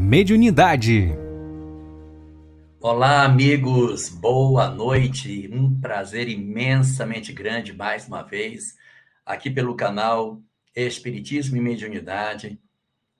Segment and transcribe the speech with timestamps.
[0.00, 1.08] Mediunidade.
[2.80, 5.50] Olá, amigos, boa noite.
[5.52, 8.76] Um prazer imensamente grande mais uma vez
[9.26, 10.40] aqui pelo canal
[10.74, 12.60] Espiritismo e Mediunidade.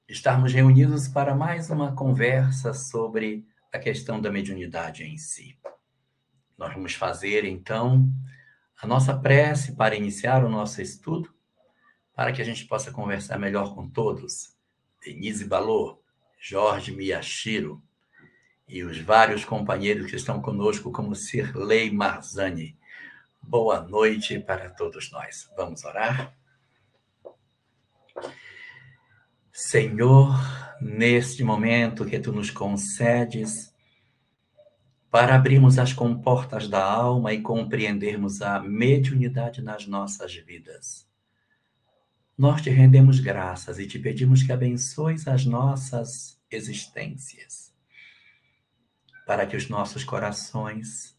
[0.09, 5.58] Estarmos reunidos para mais uma conversa sobre a questão da mediunidade em si.
[6.56, 8.08] Nós vamos fazer então
[8.81, 11.29] a nossa prece para iniciar o nosso estudo,
[12.15, 14.56] para que a gente possa conversar melhor com todos.
[15.04, 16.01] Denise Balô,
[16.39, 17.83] Jorge Miyashiro
[18.69, 22.79] e os vários companheiros que estão conosco, como Sirlei Marzani.
[23.42, 25.51] Boa noite para todos nós.
[25.56, 26.37] Vamos orar?
[29.51, 30.32] Senhor,
[30.80, 33.74] neste momento que tu nos concedes,
[35.10, 41.07] para abrirmos as comportas da alma e compreendermos a mediunidade nas nossas vidas.
[42.38, 47.74] Nós te rendemos graças e te pedimos que abençoes as nossas existências,
[49.27, 51.18] para que os nossos corações,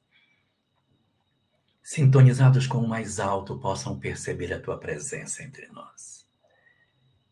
[1.84, 6.26] sintonizados com o mais alto, possam perceber a tua presença entre nós.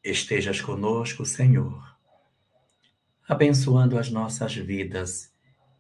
[0.03, 1.97] Estejas conosco, Senhor,
[3.25, 5.33] abençoando as nossas vidas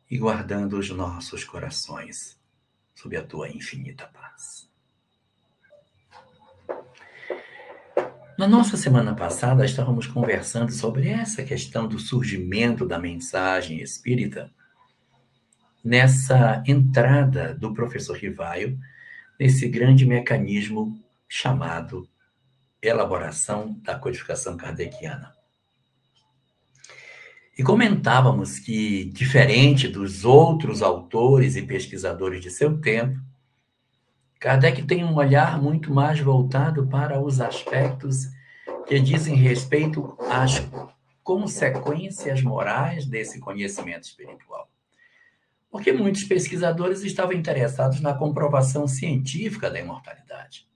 [0.09, 2.39] e guardando os nossos corações
[2.95, 4.66] sob a tua infinita paz.
[8.37, 14.51] Na nossa semana passada, estávamos conversando sobre essa questão do surgimento da mensagem espírita,
[15.83, 18.77] nessa entrada do professor Rivaio,
[19.39, 22.07] nesse grande mecanismo chamado
[22.79, 25.33] elaboração da codificação kardeciana.
[27.57, 33.19] E comentávamos que, diferente dos outros autores e pesquisadores de seu tempo,
[34.39, 38.27] Kardec tem um olhar muito mais voltado para os aspectos
[38.87, 40.63] que dizem respeito às
[41.23, 44.71] consequências morais desse conhecimento espiritual.
[45.69, 50.67] Porque muitos pesquisadores estavam interessados na comprovação científica da imortalidade.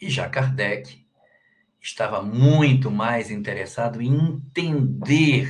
[0.00, 1.06] E já Kardec
[1.80, 5.48] estava muito mais interessado em entender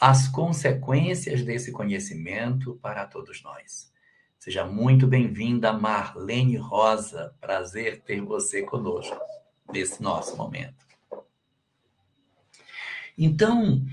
[0.00, 3.91] as consequências desse conhecimento para todos nós.
[4.42, 7.32] Seja muito bem-vinda, Marlene Rosa.
[7.40, 9.16] Prazer ter você conosco
[9.72, 10.84] nesse nosso momento.
[13.16, 13.86] Então,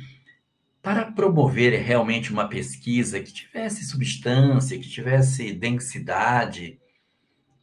[0.81, 6.79] para promover realmente uma pesquisa que tivesse substância, que tivesse densidade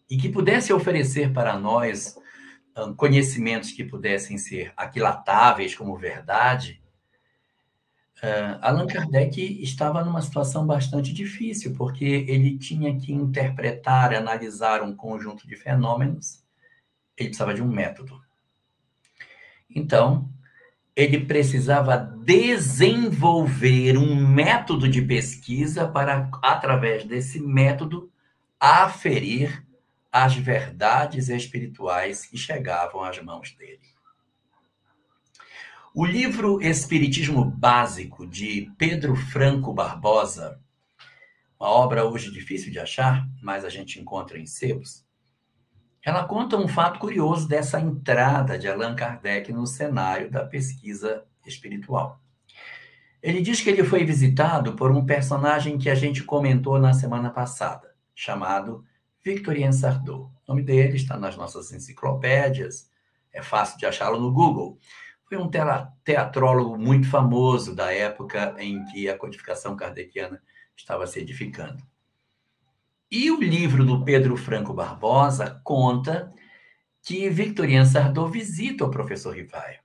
[0.09, 2.17] e que pudesse oferecer para nós
[2.97, 6.81] conhecimentos que pudessem ser aquilatáveis como verdade,
[8.23, 14.95] uh, Allan Kardec estava numa situação bastante difícil, porque ele tinha que interpretar, analisar um
[14.95, 16.45] conjunto de fenômenos,
[17.17, 18.21] ele precisava de um método.
[19.69, 20.31] Então,
[20.95, 28.11] ele precisava desenvolver um método de pesquisa para, através desse método,
[28.59, 29.63] aferir
[30.11, 33.96] as verdades espirituais que chegavam às mãos dele.
[35.99, 40.61] O livro Espiritismo Básico, de Pedro Franco Barbosa,
[41.59, 45.07] uma obra hoje difícil de achar, mas a gente encontra em sebos,
[46.05, 52.21] ela conta um fato curioso dessa entrada de Allan Kardec no cenário da pesquisa espiritual.
[53.23, 57.31] Ele diz que ele foi visitado por um personagem que a gente comentou na semana
[57.31, 58.85] passada, chamado
[59.25, 60.31] Victorien Sardou.
[60.47, 62.91] O nome dele está nas nossas enciclopédias,
[63.33, 64.79] é fácil de achá-lo no Google.
[65.29, 65.51] Foi um
[66.05, 70.41] teatrólogo muito famoso da época em que a codificação kardeciana
[70.77, 71.83] estava se edificando.
[73.11, 76.33] E o livro do Pedro Franco Barbosa conta
[77.03, 79.81] que Victorien Sardou visita o professor Rivaio.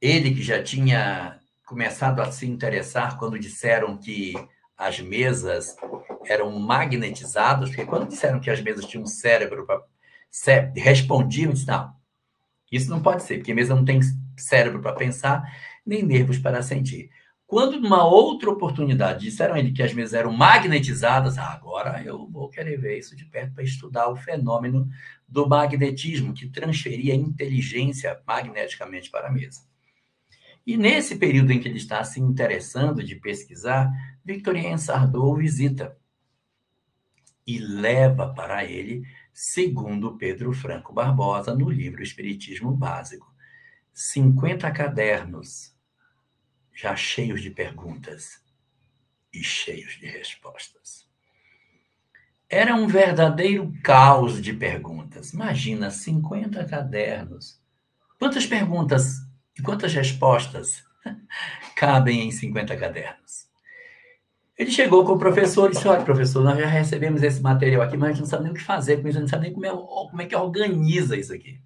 [0.00, 4.32] Ele que já tinha começado a se interessar quando disseram que
[4.76, 5.76] as mesas
[6.24, 9.66] eram magnetizadas, porque quando disseram que as mesas tinham um cérebro
[10.74, 11.94] respondiam, disse, não,
[12.70, 14.00] isso não pode ser, porque mesa não tem
[14.40, 15.42] cérebro para pensar,
[15.84, 17.10] nem nervos para sentir.
[17.46, 22.50] Quando, numa outra oportunidade, disseram ele que as mesas eram magnetizadas, ah, agora eu vou
[22.50, 24.86] querer ver isso de perto para estudar o fenômeno
[25.26, 29.62] do magnetismo, que transferia inteligência magneticamente para a mesa.
[30.66, 33.90] E nesse período em que ele está se interessando de pesquisar,
[34.22, 35.96] Victorien Sardou visita
[37.46, 39.02] e leva para ele,
[39.32, 43.34] segundo Pedro Franco Barbosa, no livro Espiritismo Básico,
[44.00, 45.74] 50 cadernos
[46.72, 48.40] já cheios de perguntas
[49.34, 51.04] e cheios de respostas.
[52.48, 55.32] Era um verdadeiro caos de perguntas.
[55.32, 57.60] Imagina 50 cadernos.
[58.20, 59.16] Quantas perguntas
[59.58, 60.84] e quantas respostas
[61.74, 63.48] cabem em 50 cadernos.
[64.56, 67.96] Ele chegou com o professor e disse: Olha, professor, nós já recebemos esse material aqui,
[67.96, 69.46] mas a gente não sabe nem o que fazer com isso, a gente não sabe
[69.46, 71.60] nem como é, como é que organiza isso aqui.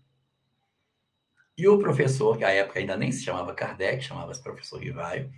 [1.56, 5.30] E o professor, que à época ainda nem se chamava Kardec, chamava-se professor Rivaio,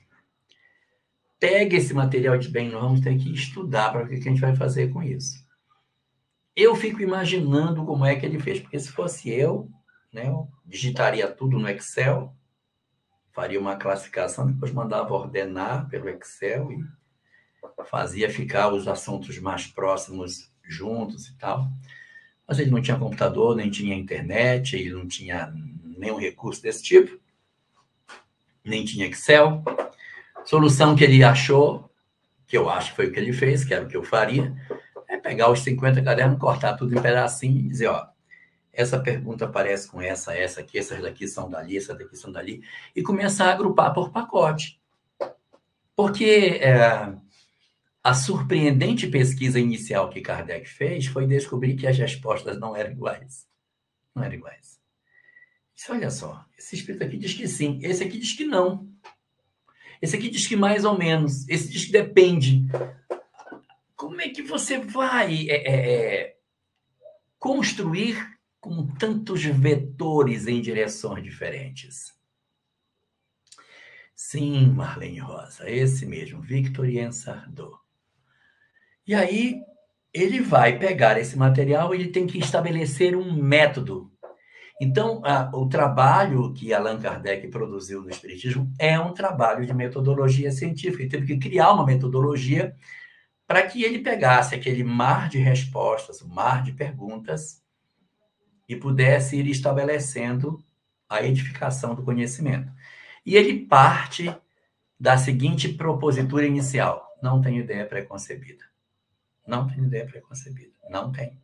[1.41, 4.41] pega esse material de bem, nós vamos ter que estudar para o que a gente
[4.41, 5.45] vai fazer com isso.
[6.57, 9.69] Eu fico imaginando como é que ele fez, porque se fosse eu,
[10.13, 12.33] né, eu digitaria tudo no Excel,
[13.33, 16.85] faria uma classificação, depois mandava ordenar pelo Excel e
[17.85, 21.69] fazia ficar os assuntos mais próximos juntos e tal.
[22.47, 25.53] Mas ele não tinha computador, nem tinha internet, ele não tinha
[26.05, 27.19] nenhum recurso desse tipo,
[28.65, 29.63] nem tinha Excel.
[30.45, 31.91] Solução que ele achou,
[32.47, 34.55] que eu acho que foi o que ele fez, que era o que eu faria,
[35.09, 38.07] é pegar os 50 cadernos, cortar tudo em pedacinho e dizer, ó,
[38.73, 42.63] essa pergunta parece com essa, essa aqui, essas daqui são dali, essas daqui são dali,
[42.95, 44.81] e começar a agrupar por pacote.
[45.97, 47.15] Porque é,
[48.03, 53.47] a surpreendente pesquisa inicial que Kardec fez foi descobrir que as respostas não eram iguais.
[54.15, 54.74] Não eram iguais.
[55.85, 58.89] Isso, olha só, esse espírito aqui diz que sim, esse aqui diz que não.
[60.01, 61.47] Esse aqui diz que mais ou menos.
[61.47, 62.65] Esse diz que depende.
[63.95, 66.37] Como é que você vai é, é, é,
[67.39, 68.17] construir
[68.59, 72.15] com tantos vetores em direções diferentes?
[74.15, 77.77] Sim, Marlene Rosa, esse mesmo, Victor Sardot.
[79.07, 79.61] E aí,
[80.15, 84.14] ele vai pegar esse material e ele tem que estabelecer um método
[84.81, 90.51] então, a, o trabalho que Allan Kardec produziu no Espiritismo é um trabalho de metodologia
[90.51, 91.03] científica.
[91.03, 92.75] Ele teve que criar uma metodologia
[93.47, 97.63] para que ele pegasse aquele mar de respostas, o mar de perguntas,
[98.69, 100.65] e pudesse ir estabelecendo
[101.09, 102.73] a edificação do conhecimento.
[103.25, 104.35] E ele parte
[104.99, 108.65] da seguinte propositura inicial: não tenho ideia preconcebida.
[109.47, 110.73] Não tenho ideia preconcebida.
[110.91, 111.39] Não tem.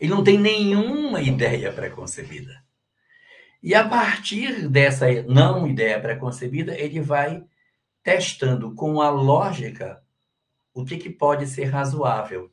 [0.00, 2.62] Ele não tem nenhuma ideia preconcebida.
[3.62, 7.44] E a partir dessa não ideia preconcebida, ele vai
[8.02, 10.02] testando com a lógica
[10.74, 12.50] o que, que pode ser razoável.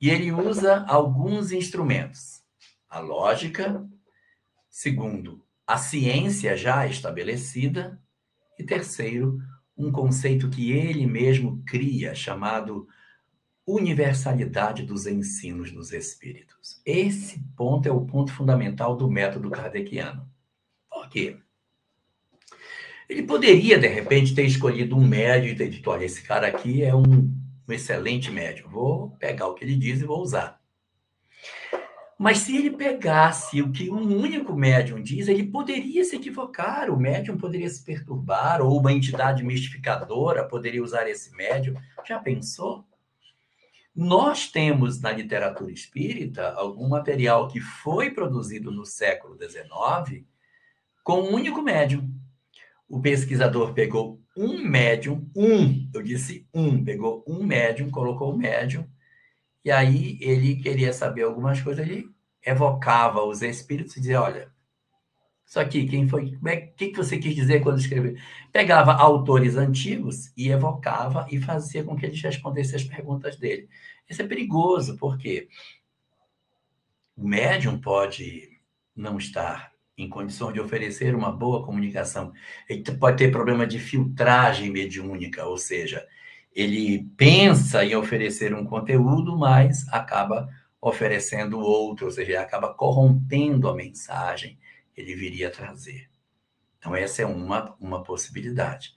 [0.00, 2.42] E ele usa alguns instrumentos.
[2.88, 3.88] A lógica,
[4.68, 7.98] segundo, a ciência já estabelecida,
[8.58, 9.38] e terceiro,
[9.76, 12.86] um conceito que ele mesmo cria, chamado
[13.66, 16.80] universalidade dos ensinos dos espíritos.
[16.84, 20.28] Esse ponto é o ponto fundamental do método kardeciano.
[20.90, 21.38] Por quê?
[23.08, 26.82] Ele poderia, de repente, ter escolhido um médio e ter dito: olha, esse cara aqui
[26.82, 27.30] é um,
[27.68, 30.62] um excelente médio, vou pegar o que ele diz e vou usar.
[32.18, 36.96] Mas se ele pegasse o que um único médium diz, ele poderia se equivocar, o
[36.96, 41.74] médium poderia se perturbar, ou uma entidade mistificadora poderia usar esse médium.
[42.06, 42.86] Já pensou?
[43.94, 50.24] Nós temos na literatura espírita algum material que foi produzido no século XIX
[51.04, 52.10] com um único médium.
[52.88, 58.88] O pesquisador pegou um médium, um, eu disse um, pegou um médium, colocou o médium,
[59.64, 62.08] e aí ele queria saber algumas coisas, ele
[62.44, 64.52] evocava os espíritos e dizia: Olha,
[65.46, 66.36] isso aqui, quem foi?
[66.42, 68.16] O é, que, que você quis dizer quando escreveu?
[68.50, 73.68] Pegava autores antigos e evocava e fazia com que eles respondessem as perguntas dele.
[74.08, 75.48] Isso é perigoso, porque
[77.16, 78.58] o médium pode
[78.96, 82.32] não estar em condições de oferecer uma boa comunicação.
[82.68, 86.04] Ele pode ter problema de filtragem mediúnica, ou seja,
[86.52, 90.48] ele pensa em oferecer um conteúdo, mas acaba
[90.80, 94.58] oferecendo outro, ou seja, acaba corrompendo a mensagem
[94.96, 96.08] ele viria trazer.
[96.78, 98.94] Então, essa é uma, uma possibilidade.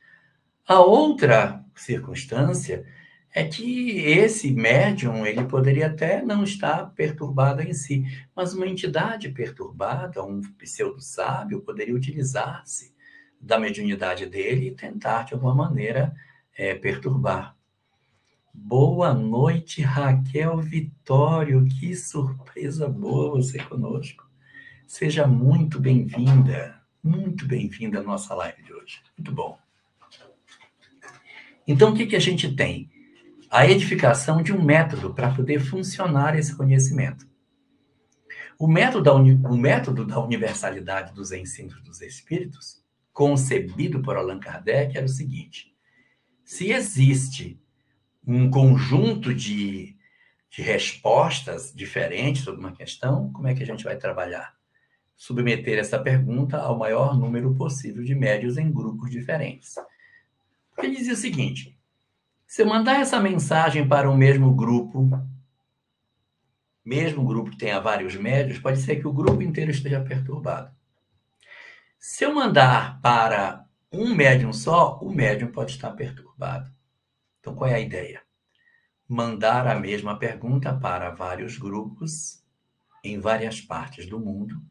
[0.67, 2.85] A outra circunstância
[3.33, 9.29] é que esse médium ele poderia até não estar perturbado em si, mas uma entidade
[9.29, 12.93] perturbada, um pseudo-sábio, poderia utilizar-se
[13.39, 16.13] da mediunidade dele e tentar, de alguma maneira,
[16.57, 17.55] é, perturbar.
[18.53, 21.63] Boa noite, Raquel Vitório.
[21.65, 24.26] Que surpresa boa você conosco.
[24.87, 29.01] Seja muito bem-vinda, muito bem-vinda à nossa live de hoje.
[29.17, 29.59] Muito bom.
[31.67, 32.89] Então, o que, que a gente tem?
[33.51, 37.27] A edificação de um método para poder funcionar esse conhecimento.
[38.57, 44.95] O método, da o método da universalidade dos ensinos dos espíritos, concebido por Allan Kardec,
[44.95, 45.75] era o seguinte:
[46.45, 47.61] se existe
[48.25, 49.97] um conjunto de,
[50.49, 54.56] de respostas diferentes sobre uma questão, como é que a gente vai trabalhar?
[55.17, 59.75] Submeter essa pergunta ao maior número possível de médios em grupos diferentes.
[60.77, 61.77] Ele dizia o seguinte:
[62.45, 65.09] se eu mandar essa mensagem para o mesmo grupo,
[66.85, 70.71] mesmo grupo que tenha vários médios, pode ser que o grupo inteiro esteja perturbado.
[71.97, 76.71] Se eu mandar para um médium só, o médium pode estar perturbado.
[77.39, 78.21] Então, qual é a ideia?
[79.07, 82.43] Mandar a mesma pergunta para vários grupos
[83.03, 84.61] em várias partes do mundo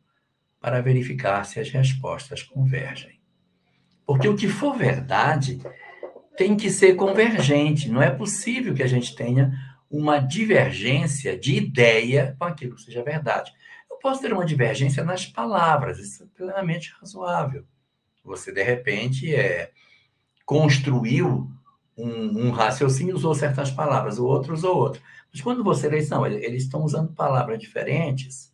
[0.66, 3.20] para verificar se as respostas convergem.
[4.04, 5.60] Porque o que for verdade
[6.36, 7.88] tem que ser convergente.
[7.88, 9.52] Não é possível que a gente tenha
[9.88, 13.52] uma divergência de ideia com aquilo que seja verdade.
[13.88, 17.64] Eu posso ter uma divergência nas palavras, isso é plenamente razoável.
[18.24, 19.70] Você, de repente, é,
[20.44, 21.48] construiu
[21.96, 25.00] um, um raciocínio, usou certas palavras, o outro usou outro.
[25.32, 28.52] Mas quando você lê, não, eles estão usando palavras diferentes,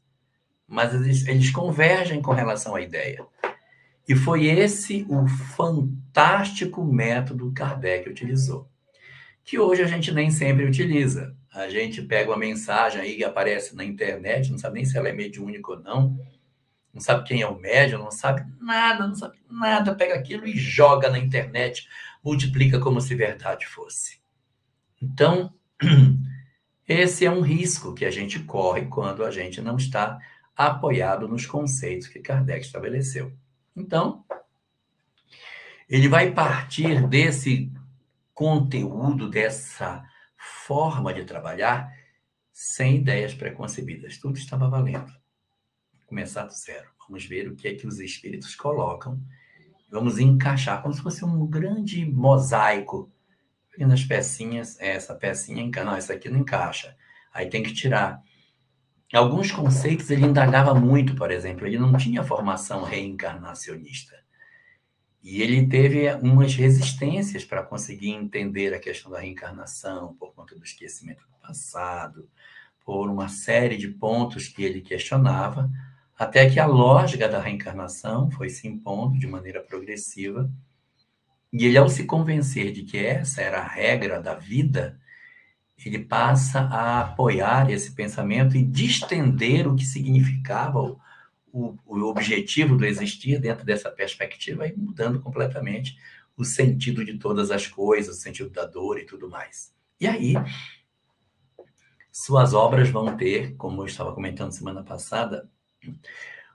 [0.73, 3.23] mas eles, eles convergem com relação à ideia.
[4.09, 8.67] E foi esse o fantástico método que Kardec utilizou,
[9.45, 11.37] que hoje a gente nem sempre utiliza.
[11.53, 15.11] A gente pega uma mensagem aí que aparece na internet, não sabe nem se ela
[15.11, 16.19] é mediúnica ou não,
[16.93, 20.57] não sabe quem é o médium, não sabe nada, não sabe nada, pega aquilo e
[20.57, 21.87] joga na internet,
[22.25, 24.23] multiplica como se verdade fosse.
[25.03, 25.53] Então,
[26.89, 30.19] esse é um risco que a gente corre quando a gente não está
[30.57, 33.33] apoiado nos conceitos que Kardec estabeleceu.
[33.75, 34.25] Então,
[35.89, 37.73] ele vai partir desse
[38.35, 40.05] conteúdo, dessa
[40.67, 41.93] forma de trabalhar,
[42.53, 44.19] sem ideias preconcebidas.
[44.19, 45.13] Tudo estava valendo.
[46.07, 46.89] Começar do zero.
[47.09, 49.21] Vamos ver o que é que os espíritos colocam.
[49.91, 53.13] Vamos encaixar como se fosse um grande mosaico.
[53.71, 55.91] Pequenas pecinhas, essa pecinha encaixa.
[55.91, 56.97] Não, essa aqui não encaixa.
[57.33, 58.23] Aí tem que tirar.
[59.13, 64.17] Alguns conceitos ele indagava muito, por exemplo, ele não tinha formação reencarnacionista.
[65.23, 70.65] E ele teve umas resistências para conseguir entender a questão da reencarnação, por conta do
[70.65, 72.29] esquecimento do passado,
[72.85, 75.71] por uma série de pontos que ele questionava,
[76.19, 80.51] até que a lógica da reencarnação foi se impondo de maneira progressiva.
[81.53, 84.99] E ele, ao se convencer de que essa era a regra da vida,
[85.89, 91.01] ele passa a apoiar esse pensamento e distender o que significava o,
[91.53, 95.99] o, o objetivo do existir dentro dessa perspectiva e mudando completamente
[96.37, 99.75] o sentido de todas as coisas, o sentido da dor e tudo mais.
[100.01, 100.35] E aí,
[102.11, 105.49] suas obras vão ter, como eu estava comentando semana passada,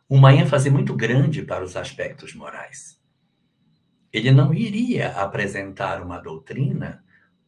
[0.10, 3.00] uma ênfase muito grande para os aspectos morais.
[4.12, 7.04] Ele não iria apresentar uma doutrina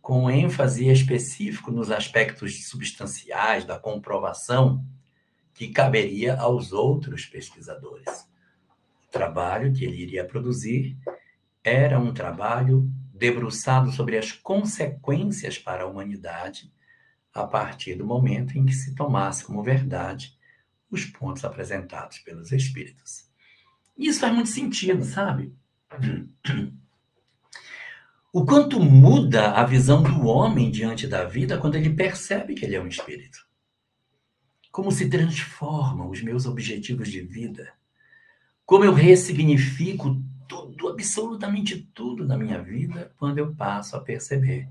[0.10, 4.84] com ênfase específico nos aspectos substanciais da comprovação
[5.54, 8.28] que caberia aos outros pesquisadores.
[9.08, 10.98] O trabalho que ele iria produzir
[11.64, 16.74] era um trabalho debruçado sobre as consequências para a humanidade
[17.32, 20.36] a partir do momento em que se tomasse como verdade
[20.90, 23.30] os pontos apresentados pelos espíritos.
[23.96, 25.54] Isso faz muito sentido, sabe?
[28.32, 32.76] O quanto muda a visão do homem diante da vida quando ele percebe que ele
[32.76, 33.40] é um espírito.
[34.72, 37.74] Como se transformam os meus objetivos de vida.
[38.68, 44.70] Como eu ressignifico tudo, absolutamente tudo na minha vida, quando eu passo a perceber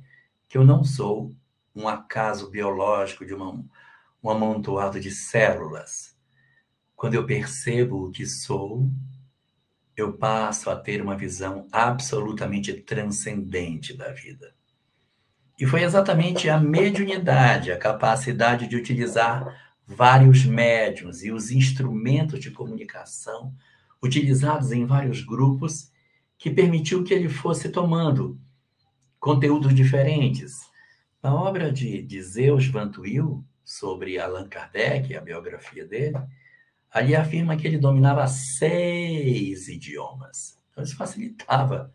[0.49, 1.35] que eu não sou
[1.75, 3.65] um acaso biológico de uma,
[4.23, 6.17] um amontoado de células.
[6.95, 8.88] Quando eu percebo o que sou,
[10.00, 14.55] eu passo a ter uma visão absolutamente transcendente da vida.
[15.59, 22.50] E foi exatamente a mediunidade, a capacidade de utilizar vários médiums e os instrumentos de
[22.50, 23.52] comunicação
[24.02, 25.90] utilizados em vários grupos
[26.38, 28.38] que permitiu que ele fosse tomando
[29.19, 30.61] conteúdos diferentes.
[31.21, 36.17] Na obra de, de Zeus Van Tuyl, sobre Allan Kardec, a biografia dele,
[36.90, 40.59] Ali afirma que ele dominava seis idiomas.
[40.71, 41.92] Então, isso facilitava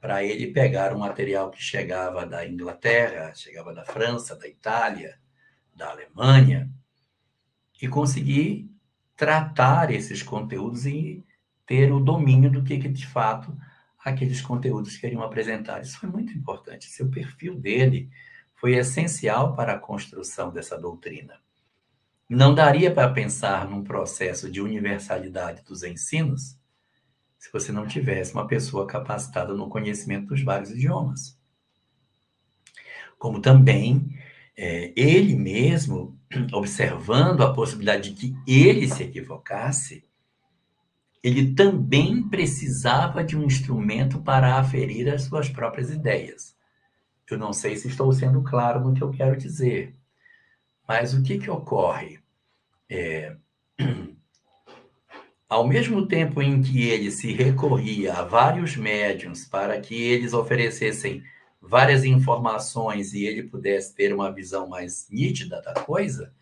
[0.00, 5.18] para ele pegar um material que chegava da Inglaterra, chegava da França, da Itália,
[5.74, 6.68] da Alemanha,
[7.80, 8.68] e conseguir
[9.16, 11.24] tratar esses conteúdos e
[11.66, 13.56] ter o domínio do que, que de fato
[14.04, 15.80] aqueles conteúdos queriam apresentar.
[15.80, 16.90] Isso foi muito importante.
[16.90, 18.10] Seu perfil dele
[18.54, 21.40] foi essencial para a construção dessa doutrina.
[22.34, 26.58] Não daria para pensar num processo de universalidade dos ensinos
[27.38, 31.38] se você não tivesse uma pessoa capacitada no conhecimento dos vários idiomas.
[33.18, 34.18] Como também
[34.56, 36.18] é, ele mesmo,
[36.54, 40.02] observando a possibilidade de que ele se equivocasse,
[41.22, 46.56] ele também precisava de um instrumento para aferir as suas próprias ideias.
[47.30, 49.94] Eu não sei se estou sendo claro no que eu quero dizer,
[50.88, 52.21] mas o que, que ocorre?
[52.94, 53.36] É,
[55.48, 61.22] ao mesmo tempo em que ele se recorria a vários médiums para que eles oferecessem
[61.58, 66.34] várias informações e ele pudesse ter uma visão mais nítida da coisa,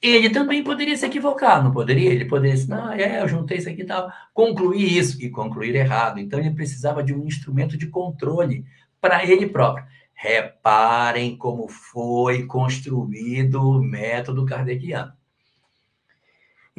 [0.00, 2.10] ele também poderia se equivocar, não poderia?
[2.12, 5.74] Ele poderia dizer, não, é, eu juntei isso aqui e tal, concluir isso e concluir
[5.74, 6.20] errado.
[6.20, 8.64] Então ele precisava de um instrumento de controle
[9.00, 9.84] para ele próprio.
[10.14, 15.17] Reparem como foi construído o método kardeciano.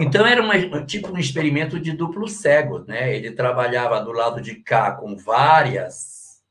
[0.02, 3.14] Então era uma, tipo um experimento de duplo cego, né?
[3.14, 6.42] Ele trabalhava do lado de cá com várias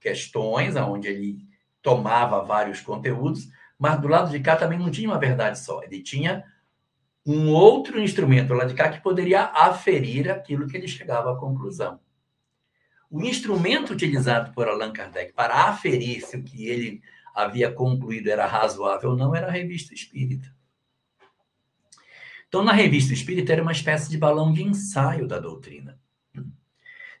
[0.00, 1.38] questões, onde ele
[1.80, 5.80] tomava vários conteúdos, mas do lado de cá também não tinha uma verdade só.
[5.84, 6.44] Ele tinha
[7.24, 12.00] um outro instrumento lá de cá que poderia aferir aquilo que ele chegava à conclusão.
[13.08, 17.00] O instrumento utilizado por Allan Kardec para aferir se o que ele
[17.32, 20.57] havia concluído era razoável ou não era a revista espírita.
[22.48, 25.98] Então, na revista espírita era uma espécie de balão de ensaio da doutrina.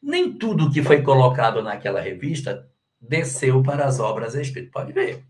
[0.02, 2.68] Nem tudo que foi colocado naquela revista
[3.00, 4.72] desceu para as obras espíritas.
[4.72, 5.24] Pode ver.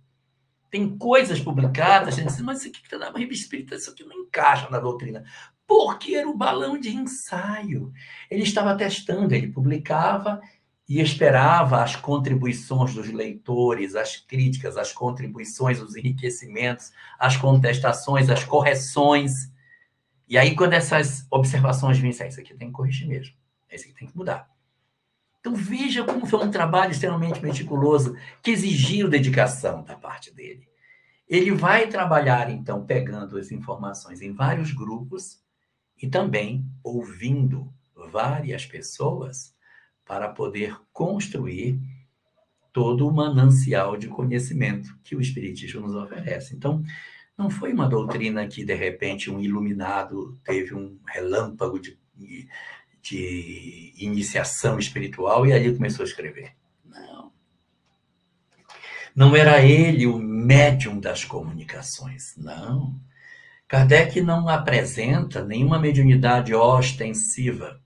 [0.71, 4.19] Tem coisas publicadas, gente diz, mas isso aqui está na revista espírita, isso aqui não
[4.19, 5.25] encaixa na doutrina.
[5.67, 7.93] Porque era o balão de ensaio.
[8.31, 10.41] Ele estava testando, ele publicava
[10.89, 18.45] e esperava as contribuições dos leitores, as críticas, as contribuições, os enriquecimentos, as contestações, as
[18.45, 19.51] correções.
[20.29, 23.35] E aí, quando essas observações vinham, isso aqui tem que corrigir mesmo,
[23.73, 24.49] isso aqui tem que mudar.
[25.41, 30.69] Então veja como foi um trabalho extremamente meticuloso, que exigiu dedicação da parte dele.
[31.27, 35.43] Ele vai trabalhar, então, pegando as informações em vários grupos
[36.01, 37.73] e também ouvindo
[38.11, 39.55] várias pessoas
[40.05, 41.81] para poder construir
[42.73, 46.55] todo o manancial de conhecimento que o Espiritismo nos oferece.
[46.55, 46.83] Então,
[47.39, 51.97] não foi uma doutrina que, de repente, um iluminado teve um relâmpago de,
[53.01, 56.53] de iniciação espiritual e ali começou a escrever.
[56.85, 57.33] Não.
[59.15, 63.01] Não era ele o médium das comunicações, não.
[63.69, 67.81] Kardec não apresenta nenhuma mediunidade ostensiva.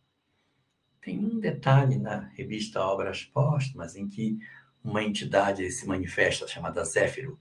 [1.03, 4.39] Tem um detalhe na revista Obras Póstumas em que
[4.83, 7.39] uma entidade se manifesta chamada Zéfiro,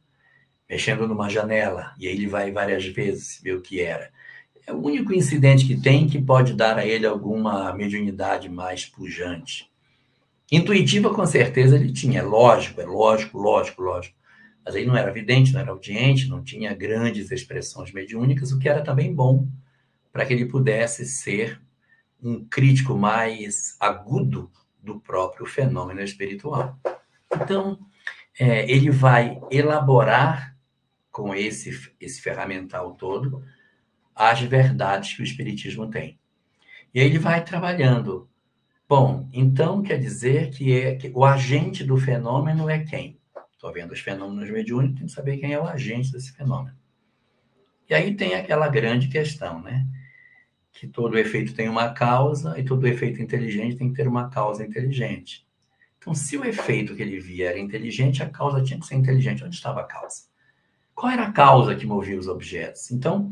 [0.71, 4.10] mexendo numa janela, e aí ele vai várias vezes ver o que era.
[4.65, 9.69] É o único incidente que tem que pode dar a ele alguma mediunidade mais pujante.
[10.49, 12.19] Intuitiva, com certeza, ele tinha.
[12.19, 14.15] É lógico, é lógico, lógico, lógico.
[14.63, 18.69] Mas aí não era vidente, não era audiente, não tinha grandes expressões mediúnicas, o que
[18.69, 19.49] era também bom
[20.10, 21.62] para que ele pudesse ser
[22.23, 24.49] um crítico mais agudo
[24.81, 26.79] do próprio fenômeno espiritual.
[27.34, 27.77] Então,
[28.39, 30.50] é, ele vai elaborar
[31.12, 33.43] com esse, esse ferramental todo
[34.15, 36.19] as verdades que o Espiritismo tem.
[36.93, 38.30] E aí ele vai trabalhando.
[38.88, 43.19] Bom, então quer dizer que, é, que o agente do fenômeno é quem?
[43.54, 46.76] Estou vendo os fenômenos mediúnicos, tem que saber quem é o agente desse fenômeno.
[47.89, 49.88] E aí tem aquela grande questão, né?
[50.71, 54.65] Que todo efeito tem uma causa e todo efeito inteligente tem que ter uma causa
[54.65, 55.47] inteligente.
[55.97, 59.43] Então, se o efeito que ele via era inteligente, a causa tinha que ser inteligente.
[59.43, 60.31] Onde estava a causa?
[60.95, 62.91] Qual era a causa que movia os objetos?
[62.91, 63.32] Então,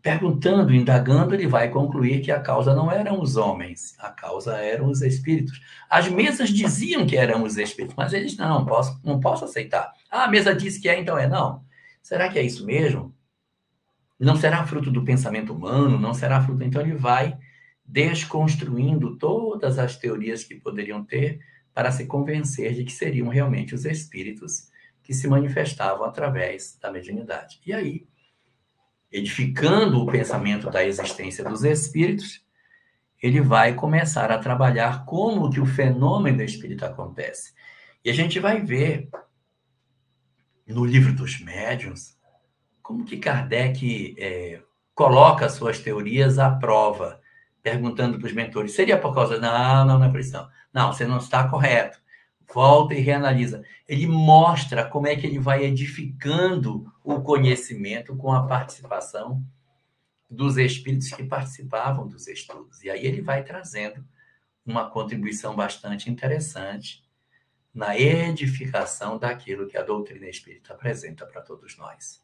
[0.00, 4.88] perguntando, indagando, ele vai concluir que a causa não eram os homens, a causa eram
[4.88, 5.60] os espíritos.
[5.90, 9.92] As mesas diziam que eram os espíritos, mas eles não, posso, não posso aceitar.
[10.10, 11.62] Ah, a mesa disse que é, então é não.
[12.02, 13.14] Será que é isso mesmo?
[14.18, 16.64] Não será fruto do pensamento humano, não será fruto.
[16.64, 17.36] Então ele vai
[17.84, 21.40] desconstruindo todas as teorias que poderiam ter
[21.72, 24.68] para se convencer de que seriam realmente os espíritos
[25.08, 27.62] que se manifestavam através da mediunidade.
[27.64, 28.06] E aí,
[29.10, 32.44] edificando o pensamento da existência dos espíritos,
[33.22, 37.54] ele vai começar a trabalhar como que o fenômeno espírita acontece.
[38.04, 39.08] E a gente vai ver
[40.66, 42.18] no livro dos médiuns
[42.82, 44.60] como que Kardec é,
[44.94, 47.18] coloca suas teorias à prova,
[47.62, 49.38] perguntando para os mentores, seria por causa...
[49.38, 50.50] Não, não, não é por isso não.
[50.70, 51.98] Não, você não está correto
[52.52, 53.62] volta e reanalisa.
[53.86, 59.44] Ele mostra como é que ele vai edificando o conhecimento com a participação
[60.30, 62.82] dos espíritos que participavam dos estudos.
[62.82, 64.04] E aí ele vai trazendo
[64.64, 67.02] uma contribuição bastante interessante
[67.72, 72.22] na edificação daquilo que a doutrina espírita apresenta para todos nós.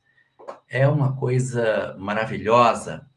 [0.69, 3.09] É uma coisa maravilhosa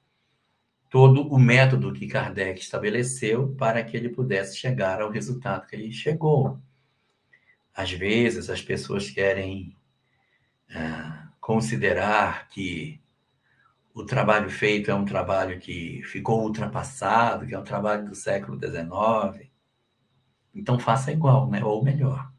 [0.90, 5.92] todo o método que Kardec estabeleceu para que ele pudesse chegar ao resultado que ele
[5.92, 6.60] chegou.
[7.78, 9.78] Às vezes, as pessoas querem
[10.72, 13.00] ah, considerar que
[13.94, 18.60] o trabalho feito é um trabalho que ficou ultrapassado, que é um trabalho do século
[18.60, 19.48] XIX.
[20.56, 21.64] Então, faça igual, né?
[21.64, 22.34] ou melhor.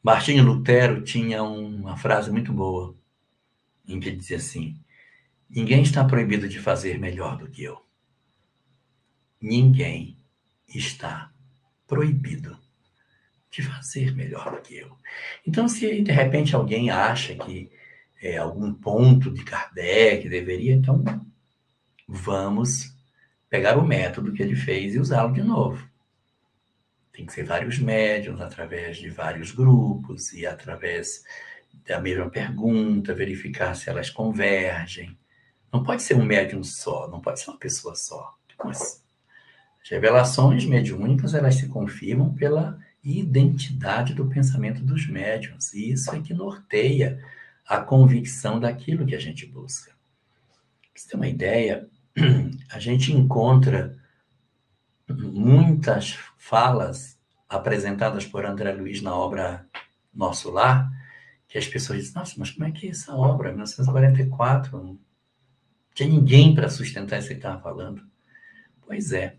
[0.00, 2.96] Martinho Lutero tinha uma frase muito boa,
[3.84, 4.80] em que ele dizia assim:
[5.50, 7.84] Ninguém está proibido de fazer melhor do que eu.
[9.40, 10.16] Ninguém
[10.68, 11.32] está
[11.84, 12.64] proibido
[13.50, 14.96] de fazer melhor do que eu.
[15.46, 17.70] Então, se de repente alguém acha que
[18.20, 21.04] é, algum ponto de Kardec deveria, então
[22.08, 22.94] vamos
[23.48, 25.88] pegar o método que ele fez e usá-lo de novo.
[27.12, 31.24] Tem que ser vários médiums, através de vários grupos e através
[31.86, 35.16] da mesma pergunta, verificar se elas convergem.
[35.72, 38.34] Não pode ser um médium só, não pode ser uma pessoa só.
[38.62, 39.02] Mas
[39.82, 45.72] as revelações mediúnicas, elas se confirmam pela identidade do pensamento dos médiums.
[45.72, 47.22] E isso é que norteia
[47.66, 49.92] a convicção daquilo que a gente busca.
[49.92, 51.88] Pra você ter uma ideia,
[52.70, 53.96] a gente encontra
[55.08, 59.66] muitas falas apresentadas por André Luiz na obra
[60.12, 60.90] Nosso Lar,
[61.46, 63.50] que as pessoas dizem, nossa, mas como é que é essa obra?
[63.50, 64.98] 1944, não
[65.94, 68.02] tinha ninguém para sustentar isso que ele estava falando.
[68.84, 69.36] Pois é.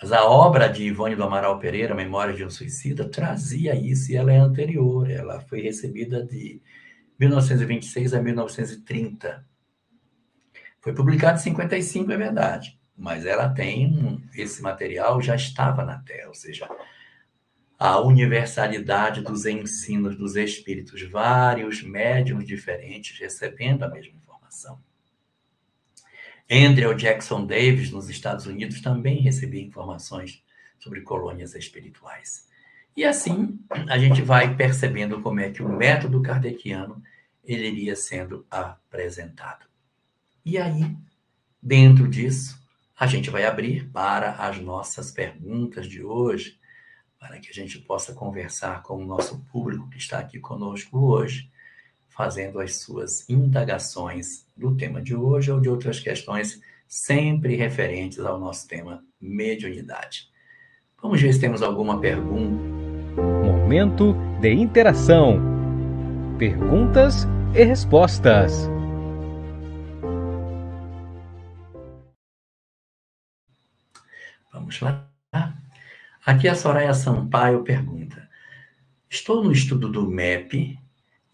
[0.00, 4.16] Mas a obra de Ivone do Amaral Pereira, Memória de um Suicida, trazia isso e
[4.16, 5.10] ela é anterior.
[5.10, 6.60] Ela foi recebida de
[7.18, 9.46] 1926 a 1930.
[10.80, 16.28] Foi publicada em 55, é verdade mas ela tem esse material já estava na Terra,
[16.28, 16.68] ou seja,
[17.78, 24.80] a universalidade dos ensinos dos espíritos, vários médiums diferentes recebendo a mesma informação.
[26.50, 30.42] Andrew Jackson Davis, nos Estados Unidos, também recebia informações
[30.78, 32.48] sobre colônias espirituais.
[32.96, 37.02] E assim, a gente vai percebendo como é que o método kardeciano
[37.44, 39.66] ele iria sendo apresentado.
[40.44, 40.96] E aí,
[41.62, 42.58] dentro disso,
[42.98, 46.58] a gente vai abrir para as nossas perguntas de hoje,
[47.18, 51.50] para que a gente possa conversar com o nosso público que está aqui conosco hoje,
[52.16, 58.40] fazendo as suas indagações do tema de hoje ou de outras questões sempre referentes ao
[58.40, 60.30] nosso tema mediunidade.
[61.02, 62.62] Vamos ver se temos alguma pergunta.
[63.44, 65.38] Momento de interação.
[66.38, 68.68] Perguntas e respostas.
[74.52, 75.06] Vamos lá.
[76.24, 78.26] Aqui a Soraya Sampaio pergunta:
[79.08, 80.78] Estou no estudo do MEP,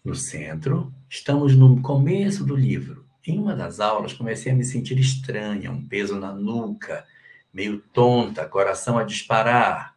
[0.03, 3.05] no centro, estamos no começo do livro.
[3.25, 7.05] Em uma das aulas, comecei a me sentir estranha, um peso na nuca,
[7.53, 9.95] meio tonta, coração a disparar.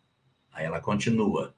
[0.53, 1.55] Aí ela continua.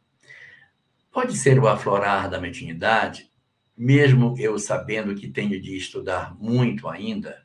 [1.13, 3.31] Pode ser o aflorar da mediunidade,
[3.77, 7.43] mesmo eu sabendo que tenho de estudar muito ainda?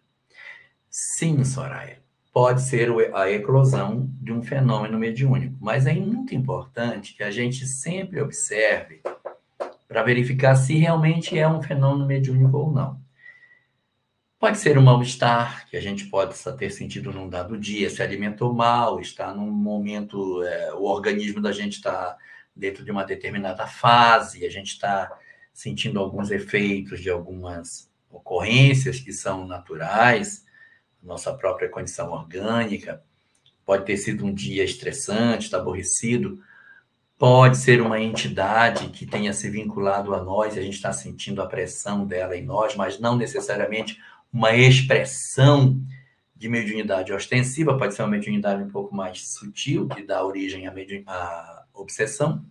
[0.90, 5.56] Sim, Soraya pode ser a eclosão de um fenômeno mediúnico.
[5.62, 9.02] Mas é muito importante que a gente sempre observe
[9.94, 13.00] para verificar se realmente é um fenômeno mediúnico ou não.
[14.40, 18.52] Pode ser um mal-estar que a gente pode ter sentido num dado dia, se alimentou
[18.52, 22.18] mal, está num momento, é, o organismo da gente está
[22.56, 25.16] dentro de uma determinada fase, a gente está
[25.54, 30.44] sentindo alguns efeitos de algumas ocorrências que são naturais,
[31.04, 33.04] nossa própria condição orgânica.
[33.64, 36.42] Pode ter sido um dia estressante, está aborrecido.
[37.18, 41.42] Pode ser uma entidade que tenha se vinculado a nós e a gente está sentindo
[41.42, 44.00] a pressão dela em nós, mas não necessariamente
[44.32, 45.80] uma expressão
[46.36, 50.74] de mediunidade ostensiva, pode ser uma mediunidade um pouco mais sutil, que dá origem à,
[51.08, 52.44] à obsessão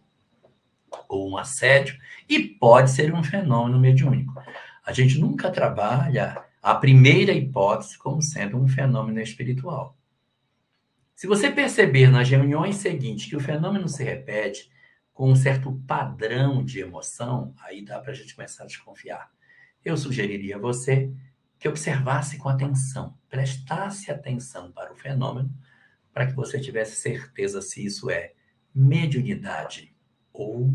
[1.08, 1.98] ou um assédio,
[2.28, 4.40] e pode ser um fenômeno mediúnico.
[4.84, 9.96] A gente nunca trabalha a primeira hipótese como sendo um fenômeno espiritual.
[11.22, 14.68] Se você perceber nas reuniões seguintes que o fenômeno se repete
[15.14, 19.30] com um certo padrão de emoção, aí dá para a gente começar a desconfiar.
[19.84, 21.12] Eu sugeriria a você
[21.60, 25.48] que observasse com atenção, prestasse atenção para o fenômeno,
[26.12, 28.32] para que você tivesse certeza se isso é
[28.74, 29.94] mediunidade
[30.32, 30.74] ou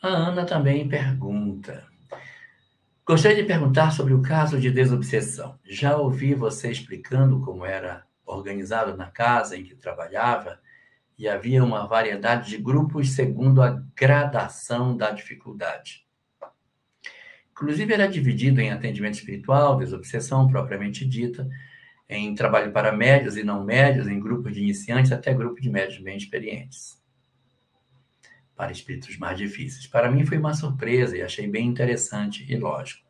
[0.00, 1.86] A Ana também pergunta.
[3.08, 5.58] Gostaria de perguntar sobre o caso de desobsessão.
[5.64, 10.60] Já ouvi você explicando como era organizado na casa em que trabalhava
[11.18, 16.06] e havia uma variedade de grupos segundo a gradação da dificuldade.
[17.50, 21.48] Inclusive, era dividido em atendimento espiritual, desobsessão propriamente dita,
[22.10, 25.98] em trabalho para médios e não médios, em grupos de iniciantes, até grupo de médios
[25.98, 27.02] bem experientes.
[28.58, 29.86] Para espíritos mais difíceis.
[29.86, 33.06] Para mim foi uma surpresa e achei bem interessante e lógico.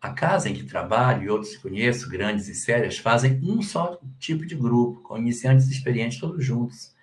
[0.00, 3.98] A casa em que trabalho e outros que conheço, grandes e sérias, fazem um só
[4.20, 6.94] tipo de grupo, com iniciantes experientes todos juntos.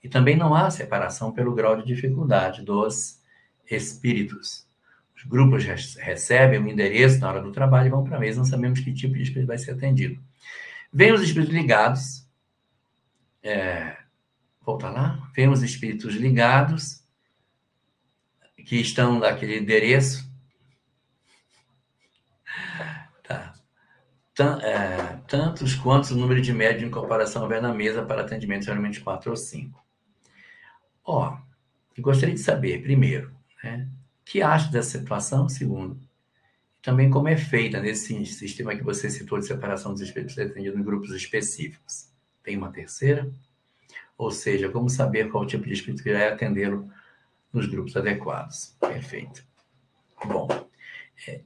[0.00, 3.20] E também não há separação pelo grau de dificuldade dos
[3.68, 4.64] espíritos.
[5.16, 8.44] Os grupos recebem o endereço na hora do trabalho e vão para a mesa, não
[8.44, 10.22] sabemos que tipo de espírito vai ser atendido.
[10.92, 12.28] Vem os espíritos ligados.
[13.42, 13.96] É,
[14.64, 15.30] volta lá.
[15.34, 17.02] Vem os espíritos ligados,
[18.64, 20.30] que estão naquele endereço.
[23.22, 23.54] Tá.
[24.62, 29.00] É, tantos quantos o número de médios em comparação houver na mesa para atendimento, geralmente
[29.00, 29.84] quatro ou cinco.
[31.04, 31.36] Ó,
[31.98, 33.30] gostaria de saber, primeiro,
[33.62, 33.88] né?
[34.24, 35.48] que acha dessa situação?
[35.48, 36.00] Segundo,
[36.80, 40.82] também como é feita nesse sistema que você citou de separação dos espíritos atendidos em
[40.82, 42.08] grupos específicos.
[42.42, 43.30] Tem uma terceira?
[44.16, 46.88] Ou seja, como saber qual tipo de espírito que irá atendê-lo
[47.52, 48.76] nos grupos adequados.
[48.80, 49.44] Perfeito.
[50.24, 50.48] Bom,
[51.26, 51.40] é,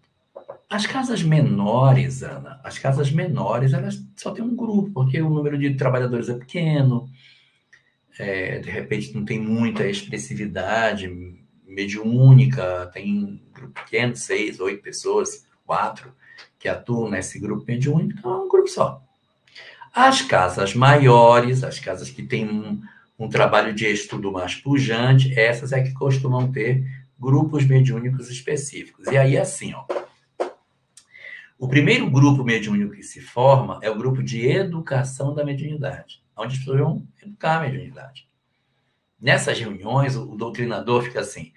[0.69, 5.57] as casas menores, Ana, as casas menores, elas só tem um grupo, porque o número
[5.59, 7.09] de trabalhadores é pequeno,
[8.19, 11.09] é, de repente não tem muita expressividade,
[11.65, 16.13] mediúnica, tem grupo pequeno, seis, oito pessoas, quatro,
[16.59, 19.06] que atuam nesse grupo mediúnico, então é um grupo só.
[19.97, 22.83] As casas maiores, as casas que têm um,
[23.19, 26.87] um trabalho de estudo mais pujante, essas é que costumam ter
[27.19, 29.07] grupos mediúnicos específicos.
[29.07, 29.87] E aí, assim, ó.
[31.59, 36.53] O primeiro grupo mediúnico que se forma é o grupo de educação da mediunidade, onde
[36.53, 38.29] as pessoas vão educar a mediunidade.
[39.19, 41.55] Nessas reuniões, o doutrinador fica assim: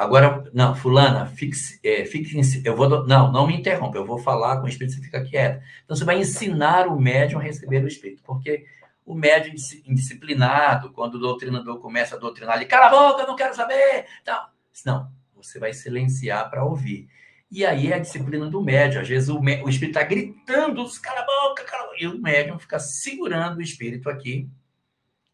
[0.00, 4.56] agora, não, Fulana, fixe, é, fixe, eu vou, não, não me interrompa, eu vou falar
[4.56, 5.62] com o espírito, você fica quieto.
[5.84, 8.64] Então, você vai ensinar o médium a receber o espírito, porque
[9.04, 9.54] o médium
[9.86, 14.06] indisciplinado, quando o doutrinador começa a doutrinar, ele cala a boca, eu não quero saber.
[14.22, 14.42] Então,
[14.86, 17.06] não, você vai silenciar para ouvir.
[17.50, 19.02] E aí é a disciplina do médium.
[19.02, 22.02] Às vezes o, o espírito está gritando, cala a boca, cala a boca.
[22.02, 24.48] E o médium fica segurando o espírito aqui,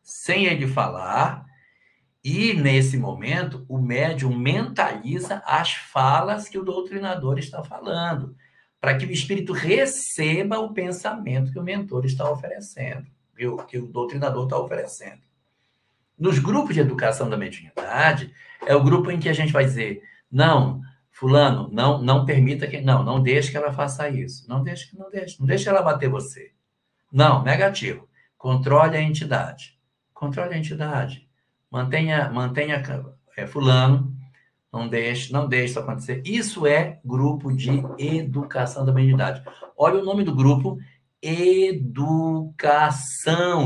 [0.02, 1.46] sem ele falar,
[2.28, 8.34] e, nesse momento, o médium mentaliza as falas que o doutrinador está falando,
[8.80, 13.06] para que o espírito receba o pensamento que o mentor está oferecendo,
[13.68, 15.20] que o doutrinador está oferecendo.
[16.18, 18.34] Nos grupos de educação da mediunidade,
[18.66, 22.80] é o grupo em que a gente vai dizer: não, fulano, não, não permita que.
[22.80, 24.48] Não, não deixe que ela faça isso.
[24.48, 25.38] Não deixe que não deixe.
[25.38, 26.50] Não deixe ela bater você.
[27.12, 28.08] Não, negativo.
[28.36, 29.78] Controle a entidade.
[30.12, 31.25] Controle a entidade
[31.70, 32.82] Mantenha, mantenha
[33.36, 34.16] é, fulano,
[34.72, 36.22] não deixe, não deixe isso acontecer.
[36.24, 39.42] Isso é grupo de educação da mediunidade.
[39.76, 40.78] Olha o nome do grupo,
[41.22, 42.52] educação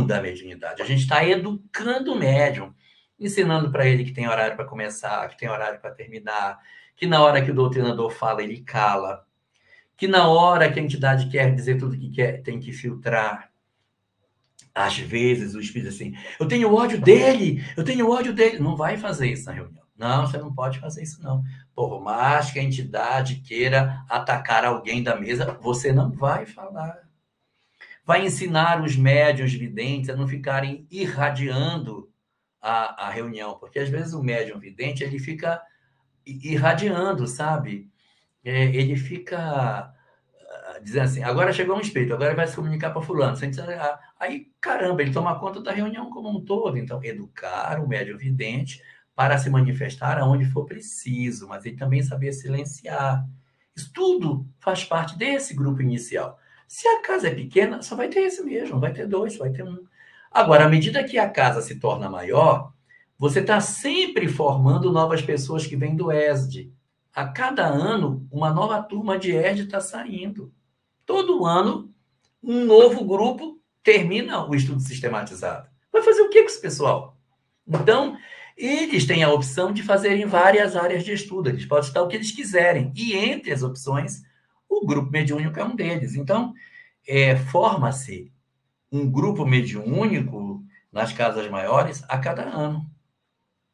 [0.07, 0.83] da mediunidade.
[0.83, 2.73] A gente está educando o médium,
[3.19, 6.59] ensinando para ele que tem horário para começar, que tem horário para terminar,
[6.97, 9.25] que na hora que o doutrinador fala, ele cala,
[9.97, 13.50] que na hora que a entidade quer dizer tudo que quer, tem que filtrar,
[14.74, 18.59] às vezes o espírito assim, eu tenho ódio dele, eu tenho ódio dele.
[18.59, 19.80] Não vai fazer isso na reunião.
[19.96, 21.42] Não, você não pode fazer isso, não.
[21.74, 26.96] Por mais que a entidade queira atacar alguém da mesa, você não vai falar.
[28.04, 32.11] Vai ensinar os médios videntes a não ficarem irradiando
[32.62, 35.61] a, a reunião, porque às vezes o médium vidente ele fica
[36.24, 37.90] irradiando, sabe?
[38.42, 39.92] É, ele fica
[40.83, 43.37] dizendo assim, agora chegou um espírito, agora vai se comunicar para fulano.
[44.19, 46.77] Aí, caramba, ele toma conta da reunião como um todo.
[46.77, 48.83] Então, educar o médio vidente
[49.14, 53.27] para se manifestar aonde for preciso, mas ele também saber silenciar.
[53.77, 56.38] Isso tudo faz parte desse grupo inicial.
[56.66, 59.62] Se a casa é pequena, só vai ter esse mesmo, vai ter dois, vai ter
[59.62, 59.85] um.
[60.31, 62.73] Agora, à medida que a casa se torna maior,
[63.19, 66.73] você está sempre formando novas pessoas que vêm do ESD.
[67.12, 70.53] A cada ano, uma nova turma de ESD está saindo.
[71.11, 71.92] Todo ano,
[72.40, 75.68] um novo grupo termina o estudo sistematizado.
[75.92, 77.18] Vai fazer o que com esse pessoal?
[77.66, 78.16] Então,
[78.57, 82.14] eles têm a opção de fazerem várias áreas de estudo, eles podem estudar o que
[82.14, 82.92] eles quiserem.
[82.94, 84.23] E entre as opções,
[84.68, 86.14] o grupo mediúnico é um deles.
[86.14, 86.55] Então,
[87.05, 88.33] é, forma-se
[88.92, 92.88] um grupo mediúnico nas casas maiores a cada ano.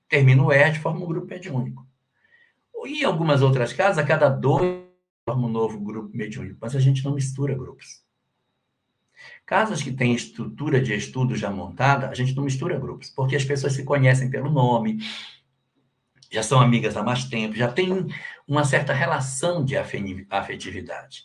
[0.09, 1.87] Termina o ERD, forma um grupo mediúnico.
[2.87, 4.86] Em algumas outras casas, a cada dois
[5.27, 8.05] forma um novo grupo mediúnico, mas a gente não mistura grupos.
[9.45, 13.45] Casas que têm estrutura de estudo já montada, a gente não mistura grupos, porque as
[13.45, 15.01] pessoas se conhecem pelo nome,
[16.31, 18.07] já são amigas há mais tempo, já tem
[18.47, 21.25] uma certa relação de afetividade.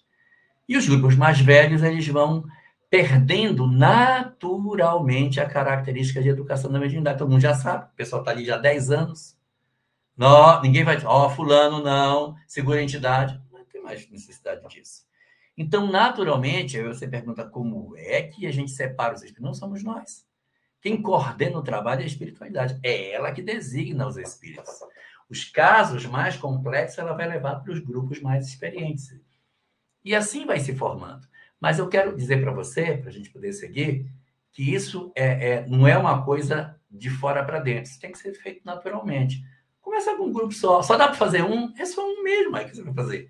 [0.68, 2.44] E os grupos mais velhos, eles vão
[2.90, 7.20] perdendo naturalmente a característica de educação da mediunidade.
[7.20, 9.38] Todo mundo já sabe, o pessoal está ali já há 10 anos.
[10.18, 13.40] Não, ninguém vai dizer, ó, oh, fulano não, segura a entidade.
[13.91, 15.06] Mais necessidade disso.
[15.58, 19.43] Então, naturalmente, aí você pergunta como é que a gente separa os espíritos?
[19.43, 20.25] Não somos nós.
[20.82, 22.80] Quem coordena o trabalho é a espiritualidade.
[22.82, 24.80] É ela que designa os espíritos.
[25.30, 29.13] Os casos mais complexos ela vai levar para os grupos mais experientes.
[30.04, 31.27] E assim vai se formando.
[31.60, 34.10] Mas eu quero dizer para você, para a gente poder seguir,
[34.51, 37.91] que isso é, é, não é uma coisa de fora para dentro.
[37.91, 39.43] Isso tem que ser feito naturalmente.
[39.82, 40.82] Começa com um grupo só.
[40.82, 41.73] Só dá para fazer um?
[41.77, 43.30] É só um mesmo aí que você vai fazer.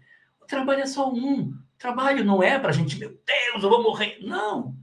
[0.52, 1.58] Trabalho é só um.
[1.80, 4.20] Trabalho não é para a gente, meu Deus, eu vou morrer.
[4.22, 4.76] Não.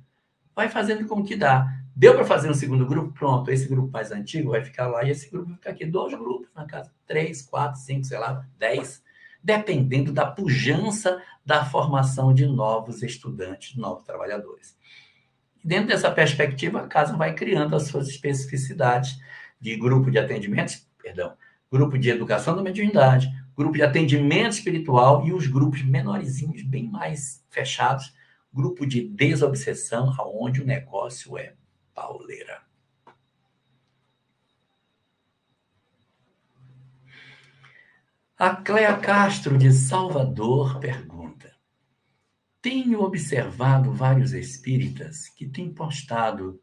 [0.56, 1.68] Vai fazendo com que dá.
[1.94, 3.12] Deu para fazer um segundo grupo?
[3.12, 3.50] Pronto.
[3.50, 5.84] Esse grupo mais antigo vai ficar lá e esse grupo vai ficar aqui.
[5.84, 6.90] Dois grupos na casa.
[7.06, 9.04] Três, quatro, cinco, sei lá, dez.
[9.44, 14.74] Dependendo da pujança da formação de novos estudantes, novos trabalhadores.
[15.62, 19.18] Dentro dessa perspectiva, a casa vai criando as suas especificidades
[19.60, 21.34] de grupo de atendimentos, perdão,
[21.70, 27.44] grupo de educação da mediunidade, grupo de atendimento espiritual e os grupos menorzinhos, bem mais
[27.50, 28.14] fechados,
[28.54, 31.54] grupo de desobsessão, aonde o negócio é
[31.92, 32.62] pauleira.
[38.38, 41.52] A Cléa Castro, de Salvador, pergunta:
[42.62, 46.62] Tenho observado vários espíritas que têm postado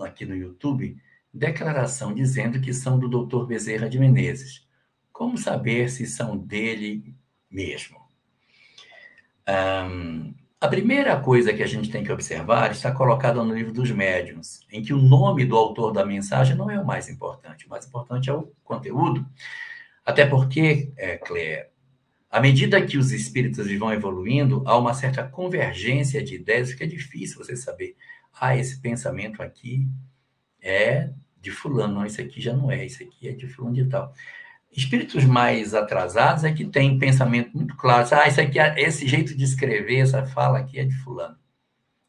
[0.00, 0.96] aqui no YouTube
[1.32, 3.44] declaração dizendo que são do Dr.
[3.44, 4.69] Bezerra de Menezes.
[5.20, 7.14] Como saber se são dele
[7.50, 7.98] mesmo?
[9.46, 13.90] Um, a primeira coisa que a gente tem que observar está colocada no livro dos
[13.90, 17.66] médiuns, em que o nome do autor da mensagem não é o mais importante.
[17.66, 19.28] O mais importante é o conteúdo.
[20.06, 21.66] Até porque, é, Claire,
[22.30, 26.86] à medida que os espíritos vão evoluindo, há uma certa convergência de ideias, que é
[26.86, 27.94] difícil você saber.
[28.40, 29.86] Ah, esse pensamento aqui
[30.62, 31.10] é
[31.42, 34.14] de fulano, não, isso aqui já não é, isso aqui é de fulano de tal.
[34.70, 38.08] Espíritos mais atrasados é que têm pensamento muito claro.
[38.12, 41.36] Ah, isso aqui, esse jeito de escrever, essa fala aqui é de fulano.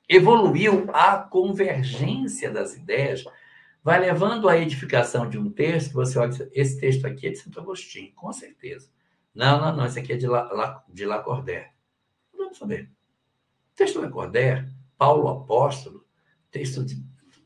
[0.08, 3.24] Evoluiu a convergência das ideias,
[3.84, 7.60] vai levando à edificação de um texto, você olha, esse texto aqui é de Santo
[7.60, 8.90] Agostinho, com certeza.
[9.34, 11.70] Não, não, não, esse aqui é de, La, de Lacordaire.
[12.38, 12.92] Vamos saber.
[13.76, 16.06] Texto de Lacordaire, Paulo Apóstolo,
[16.52, 17.02] texto de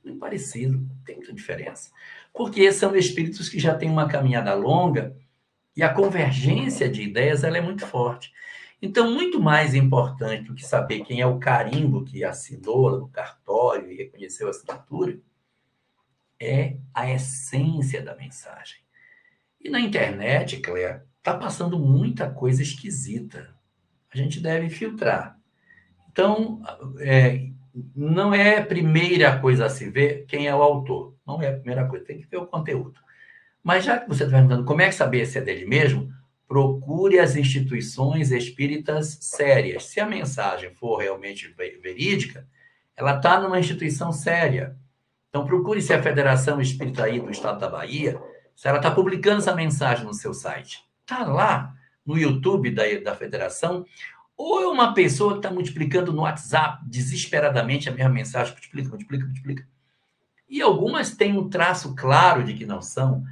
[0.06, 1.92] nem parecido, tem muita diferença.
[2.36, 5.16] Porque são espíritos que já têm uma caminhada longa
[5.76, 8.34] e a convergência de ideias ela é muito forte.
[8.82, 13.92] Então, muito mais importante do que saber quem é o carimbo que assinou no cartório
[13.92, 15.18] e reconheceu a assinatura,
[16.40, 18.78] é a essência da mensagem.
[19.60, 23.56] E na internet, Cléa, está passando muita coisa esquisita.
[24.14, 25.40] A gente deve filtrar.
[26.12, 26.62] Então,
[27.00, 27.50] é,
[27.96, 31.16] não é a primeira coisa a se ver quem é o autor.
[31.28, 33.00] Não é a primeira coisa, tem que ver o conteúdo.
[33.64, 36.14] Mas já que você está perguntando como é que saber se é dele mesmo,
[36.48, 39.86] procure as instituições espíritas sérias.
[39.86, 42.48] Se a mensagem for realmente verídica,
[42.96, 44.78] ela está numa instituição séria.
[45.30, 48.22] Então procure se a Federação Espírita aí do Estado da Bahia,
[48.56, 50.86] se ela está publicando essa mensagem no seu site.
[51.02, 51.74] Está lá
[52.06, 53.86] no YouTube da, da federação,
[54.38, 59.26] ou é uma pessoa que está multiplicando no WhatsApp desesperadamente a mesma mensagem, multiplica, multiplica,
[59.26, 59.68] multiplica.
[60.50, 63.24] E algumas têm um traço claro de que não são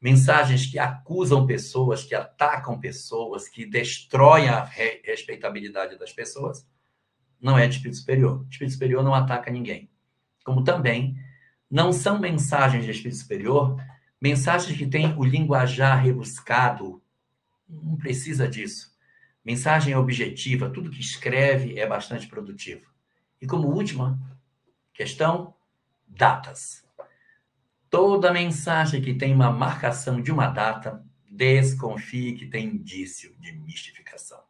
[0.00, 6.66] mensagens que acusam pessoas, que atacam pessoas, que destroem a re respeitabilidade das pessoas.
[7.40, 8.40] Não é de espírito superior.
[8.40, 9.88] O espírito superior não ataca ninguém.
[10.44, 11.16] Como também
[11.70, 13.76] não são mensagens de espírito superior,
[14.20, 17.00] mensagens que têm o linguajar rebuscado.
[17.68, 18.97] Não precisa disso
[19.48, 22.92] Mensagem objetiva, tudo que escreve é bastante produtivo.
[23.40, 24.20] E como última
[24.92, 25.54] questão,
[26.06, 26.86] datas.
[27.88, 34.42] Toda mensagem que tem uma marcação de uma data, desconfie que tem indício de mistificação.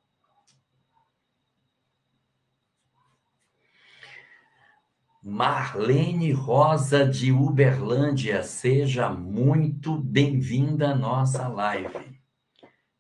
[5.22, 12.17] Marlene Rosa de Uberlândia, seja muito bem-vinda à nossa live.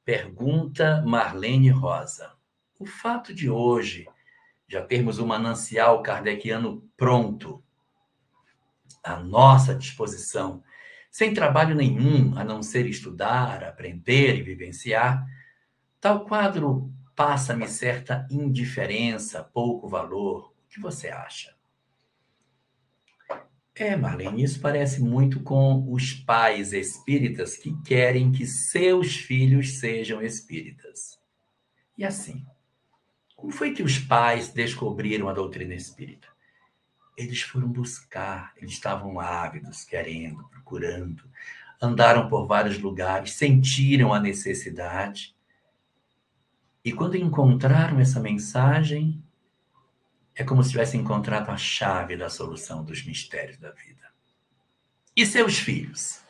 [0.08, 2.32] Pergunta Marlene Rosa.
[2.78, 4.08] O fato de hoje
[4.66, 7.62] já termos o manancial kardeciano pronto,
[9.04, 10.64] à nossa disposição,
[11.10, 15.26] sem trabalho nenhum a não ser estudar, aprender e vivenciar,
[16.00, 20.54] tal quadro passa-me certa indiferença, pouco valor.
[20.64, 21.54] O que você acha?
[23.78, 30.20] É, Marlene, isso parece muito com os pais espíritas que querem que seus filhos sejam
[30.20, 31.16] espíritas.
[31.96, 32.44] E assim,
[33.36, 36.26] como foi que os pais descobriram a doutrina espírita?
[37.16, 41.22] Eles foram buscar, eles estavam ávidos, querendo, procurando,
[41.80, 45.36] andaram por vários lugares, sentiram a necessidade.
[46.84, 49.22] E quando encontraram essa mensagem,
[50.38, 54.06] é como se tivessem encontrado a chave da solução dos mistérios da vida.
[55.16, 56.20] E seus filhos?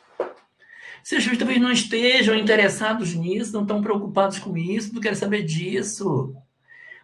[1.03, 5.43] Seus filhos talvez não estejam interessados nisso, não estão preocupados com isso, não querem saber
[5.43, 6.35] disso.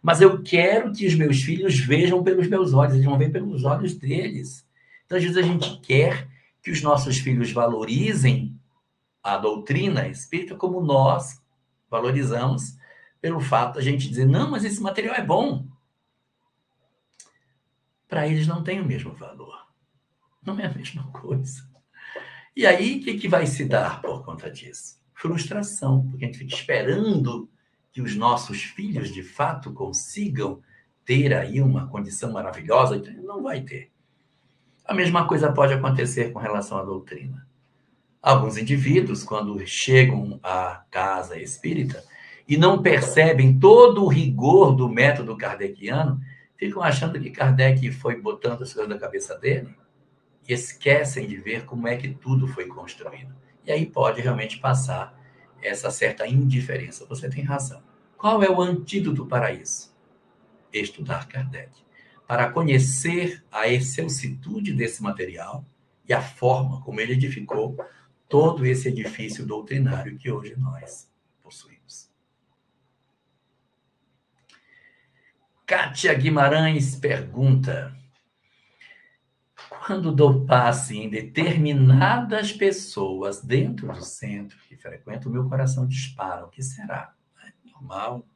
[0.01, 3.63] Mas eu quero que os meus filhos vejam pelos meus olhos, eles vão ver pelos
[3.63, 4.67] olhos deles.
[5.05, 6.27] Então, às vezes, a gente quer
[6.63, 8.59] que os nossos filhos valorizem
[9.21, 11.39] a doutrina espírita como nós
[11.87, 12.75] valorizamos,
[13.21, 15.65] pelo fato da gente dizer, não, mas esse material é bom.
[18.07, 19.65] Para eles não tem o mesmo valor.
[20.45, 21.67] Não é a mesma coisa.
[22.55, 24.99] E aí, o que, que vai se dar por conta disso?
[25.13, 27.49] Frustração, porque a gente fica esperando
[27.91, 30.61] que os nossos filhos de fato consigam
[31.03, 33.91] ter aí uma condição maravilhosa, não vai ter.
[34.85, 37.47] A mesma coisa pode acontecer com relação à doutrina.
[38.21, 42.03] Alguns indivíduos, quando chegam à casa espírita
[42.47, 46.19] e não percebem todo o rigor do método kardeciano,
[46.57, 49.75] ficam achando que Kardec foi botando as coisas na cabeça dele
[50.47, 53.35] e esquecem de ver como é que tudo foi construído.
[53.65, 55.19] E aí pode realmente passar
[55.61, 57.05] essa certa indiferença.
[57.07, 57.81] Você tem razão.
[58.17, 59.95] Qual é o antídoto para isso?
[60.71, 61.71] Estudar Kardec.
[62.27, 65.65] Para conhecer a excelsitude desse material
[66.07, 67.77] e a forma como ele edificou
[68.27, 71.09] todo esse edifício doutrinário que hoje nós
[71.41, 72.09] possuímos.
[75.65, 77.91] Kátia Guimarães pergunta:
[79.67, 86.45] quando dou passe em determinadas pessoas dentro do centro que frequento, o meu coração dispara.
[86.45, 87.15] O que será?
[87.43, 88.27] É normal.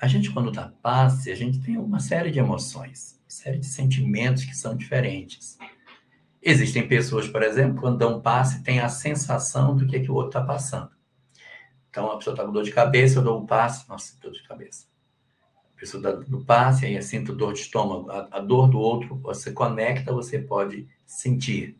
[0.00, 3.66] A gente, quando dá passe, a gente tem uma série de emoções, uma série de
[3.66, 5.58] sentimentos que são diferentes.
[6.40, 10.14] Existem pessoas, por exemplo, quando dão passe, tem a sensação do que, é que o
[10.14, 10.90] outro está passando.
[11.90, 14.42] Então, a pessoa está com dor de cabeça, eu dou um passe, nossa, dor de
[14.46, 14.93] cabeça
[15.76, 20.12] pessoa do passe, aí sinto dor de estômago, a, a dor do outro, você conecta,
[20.12, 21.76] você pode sentir.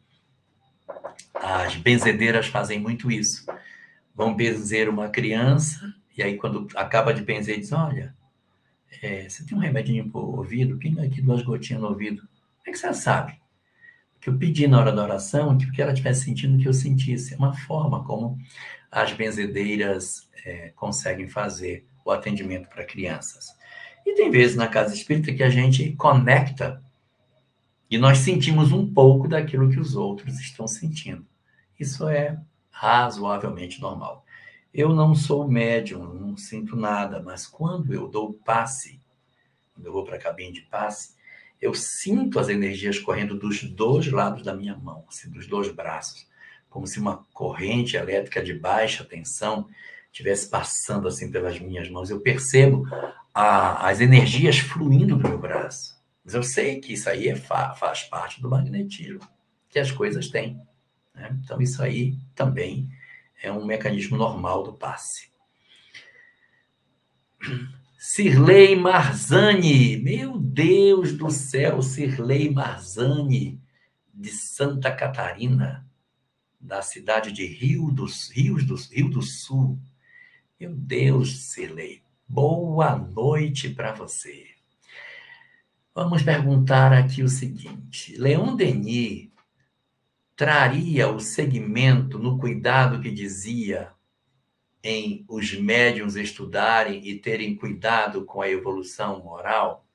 [1.34, 3.46] As benzedeiras fazem muito isso.
[4.14, 8.14] Vão benzer uma criança, e aí quando acaba de benzer, diz, olha,
[9.02, 10.78] é, você tem um remedinho para o ouvido?
[10.78, 12.22] Pinga aqui duas gotinhas no ouvido.
[12.22, 13.38] Como é que você sabe?
[14.20, 17.34] Que eu pedi na hora da oração que ela estivesse sentindo que eu sentisse.
[17.34, 18.38] É uma forma como
[18.90, 23.46] as benzedeiras é, conseguem fazer o atendimento para crianças.
[24.04, 26.82] E tem vezes na casa espírita que a gente conecta
[27.90, 31.24] e nós sentimos um pouco daquilo que os outros estão sentindo.
[31.78, 32.38] Isso é
[32.70, 34.24] razoavelmente normal.
[34.72, 39.00] Eu não sou médium, não sinto nada, mas quando eu dou passe,
[39.72, 41.14] quando eu vou para a cabine de passe,
[41.60, 46.26] eu sinto as energias correndo dos dois lados da minha mão, assim, dos dois braços,
[46.68, 49.68] como se uma corrente elétrica de baixa tensão
[50.14, 52.08] estivesse passando assim pelas minhas mãos.
[52.08, 52.86] Eu percebo
[53.34, 56.00] a, as energias fluindo do meu braço.
[56.24, 59.20] Mas eu sei que isso aí é, faz parte do magnetismo
[59.68, 60.60] que as coisas têm.
[61.12, 61.36] Né?
[61.42, 62.88] Então, isso aí também
[63.42, 65.28] é um mecanismo normal do passe.
[67.98, 73.60] Sirlei Marzani, meu Deus do céu, Sirlei Marzani,
[74.12, 75.84] de Santa Catarina,
[76.60, 79.78] da cidade de Rio dos, Rios do, Rio do Sul.
[80.64, 84.46] Meu Deus, Sirlei, Boa noite para você.
[85.94, 89.28] Vamos perguntar aqui o seguinte: Leon Denis
[90.34, 93.92] traria o segmento no cuidado que dizia
[94.82, 99.86] em os médiums estudarem e terem cuidado com a evolução moral?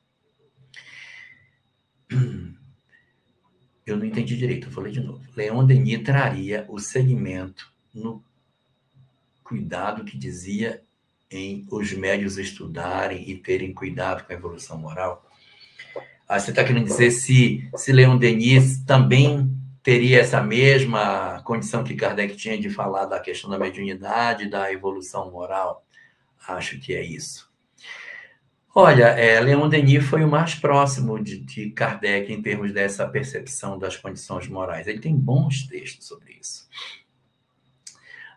[3.87, 5.25] Eu não entendi direito, eu falei de novo.
[5.35, 8.23] Leon Denis traria o segmento no
[9.49, 10.79] cuidado que dizia
[11.31, 15.25] em os médios estudarem e terem cuidado com a evolução moral?
[16.27, 21.95] Ah, você está querendo dizer se, se Leon Denis também teria essa mesma condição que
[21.95, 25.83] Kardec tinha de falar da questão da mediunidade, da evolução moral?
[26.47, 27.49] Acho que é isso.
[28.75, 33.79] Olha, é, Leon Denis foi o mais próximo de, de Kardec em termos dessa percepção
[33.79, 34.87] das condições morais.
[34.87, 36.69] Ele tem bons textos sobre isso.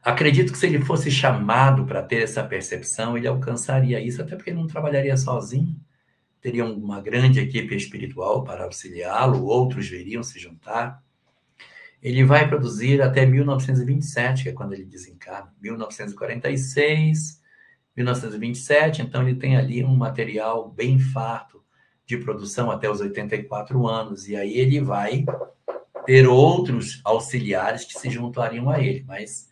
[0.02, 4.50] Acredito que se ele fosse chamado para ter essa percepção, ele alcançaria isso, até porque
[4.50, 5.76] ele não trabalharia sozinho.
[6.40, 11.00] teria uma grande equipe espiritual para auxiliá-lo, outros viriam se juntar.
[12.02, 17.40] Ele vai produzir até 1927, que é quando ele desencarna, 1946,
[17.96, 21.62] 1927, então ele tem ali um material bem farto
[22.04, 25.24] de produção até os 84 anos, e aí ele vai
[26.04, 29.51] ter outros auxiliares que se juntariam a ele, mas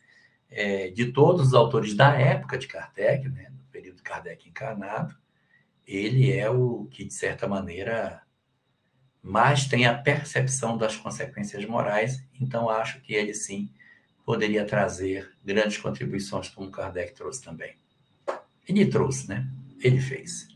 [0.51, 5.14] é, de todos os autores da época de Kardec, né, no período de Kardec encarnado,
[5.86, 8.22] ele é o que, de certa maneira,
[9.22, 13.70] mais tem a percepção das consequências morais, então acho que ele sim
[14.24, 17.74] poderia trazer grandes contribuições, como Kardec trouxe também.
[18.68, 19.48] Ele trouxe, né?
[19.82, 20.48] Ele fez.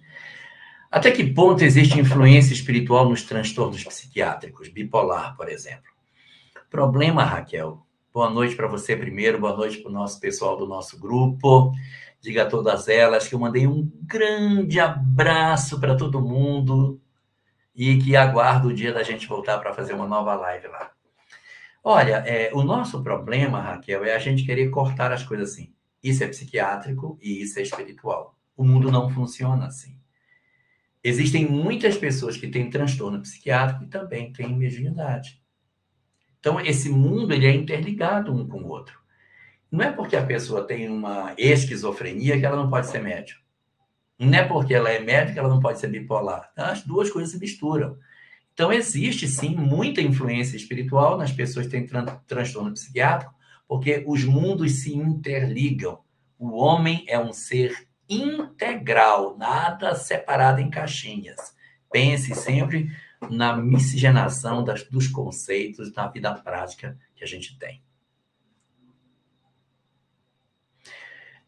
[0.91, 5.91] Até que ponto existe influência espiritual nos transtornos psiquiátricos, bipolar, por exemplo?
[6.71, 7.84] Problema, Raquel.
[8.15, 11.73] Boa noite para você primeiro, boa noite para o nosso pessoal do nosso grupo.
[12.21, 17.01] Diga a todas elas que eu mandei um grande abraço para todo mundo
[17.75, 20.93] e que aguardo o dia da gente voltar para fazer uma nova live lá.
[21.83, 25.75] Olha, é, o nosso problema, Raquel, é a gente querer cortar as coisas assim.
[26.01, 28.39] Isso é psiquiátrico e isso é espiritual.
[28.57, 29.99] O mundo não funciona assim.
[31.03, 35.44] Existem muitas pessoas que têm transtorno psiquiátrico e também têm mediunidade.
[36.45, 39.01] Então, esse mundo ele é interligado um com o outro.
[39.73, 43.39] Não é porque a pessoa tem uma esquizofrenia que ela não pode ser médium.
[44.19, 46.53] Não é porque ela é médica que ela não pode ser bipolar.
[46.55, 47.97] As duas coisas se misturam.
[48.53, 53.33] Então, existe sim muita influência espiritual nas pessoas que têm tran transtorno psiquiátrico,
[53.67, 56.01] porque os mundos se interligam.
[56.39, 57.75] O homem é um ser
[58.07, 61.55] integral, nada separado em caixinhas.
[61.91, 62.91] Pense sempre
[63.31, 67.83] na miscigenação das, dos conceitos na vida prática que a gente tem.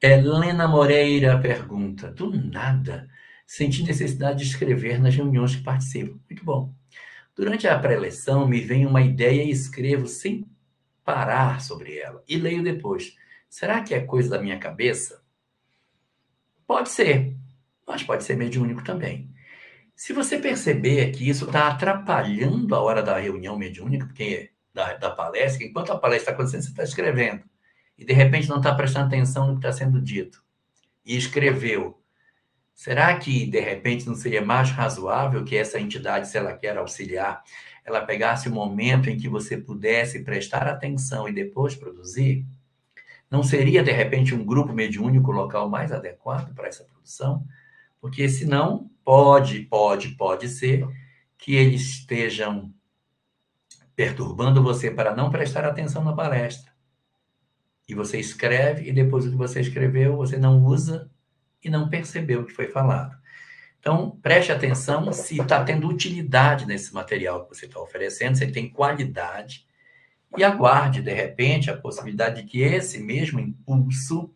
[0.01, 3.09] Helena Moreira pergunta: do nada,
[3.47, 6.21] senti necessidade de escrever nas reuniões que participo.
[6.29, 6.73] Muito bom.
[7.35, 10.49] Durante a pré-eleição, me vem uma ideia e escrevo sem
[11.05, 13.17] parar sobre ela e leio depois.
[13.49, 15.23] Será que é coisa da minha cabeça?
[16.67, 17.37] Pode ser,
[17.87, 19.31] mas pode ser mediúnico também.
[19.97, 25.11] Se você perceber que isso está atrapalhando a hora da reunião mediúnica, porque da, da
[25.11, 27.43] palestra, enquanto a palestra está acontecendo, você está escrevendo.
[27.97, 30.45] E de repente não está prestando atenção no que está sendo dito.
[31.03, 31.99] E escreveu.
[32.75, 37.43] Será que, de repente, não seria mais razoável que essa entidade, se ela quer auxiliar,
[37.83, 42.45] ela pegasse o momento em que você pudesse prestar atenção e depois produzir,
[43.31, 47.47] não seria, de repente, um grupo mediúnico local mais adequado para essa produção?
[48.07, 50.87] Porque senão, pode, pode, pode ser
[51.37, 52.73] que eles estejam
[53.97, 56.73] perturbando você para não prestar atenção na palestra.
[57.89, 61.11] E você escreve, e depois o que você escreveu, você não usa
[61.65, 63.17] e não percebeu o que foi falado.
[63.81, 68.53] Então, preste atenção se está tendo utilidade nesse material que você está oferecendo, se ele
[68.53, 69.67] tem qualidade,
[70.37, 74.33] e aguarde, de repente, a possibilidade de que esse mesmo impulso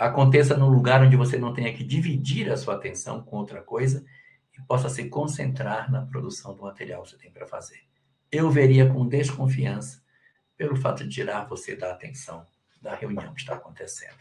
[0.00, 4.02] aconteça num lugar onde você não tenha que dividir a sua atenção com outra coisa
[4.58, 7.80] e possa se concentrar na produção do material que você tem para fazer.
[8.32, 10.02] Eu veria com desconfiança
[10.56, 12.46] pelo fato de tirar você da atenção
[12.80, 14.16] da reunião que está acontecendo.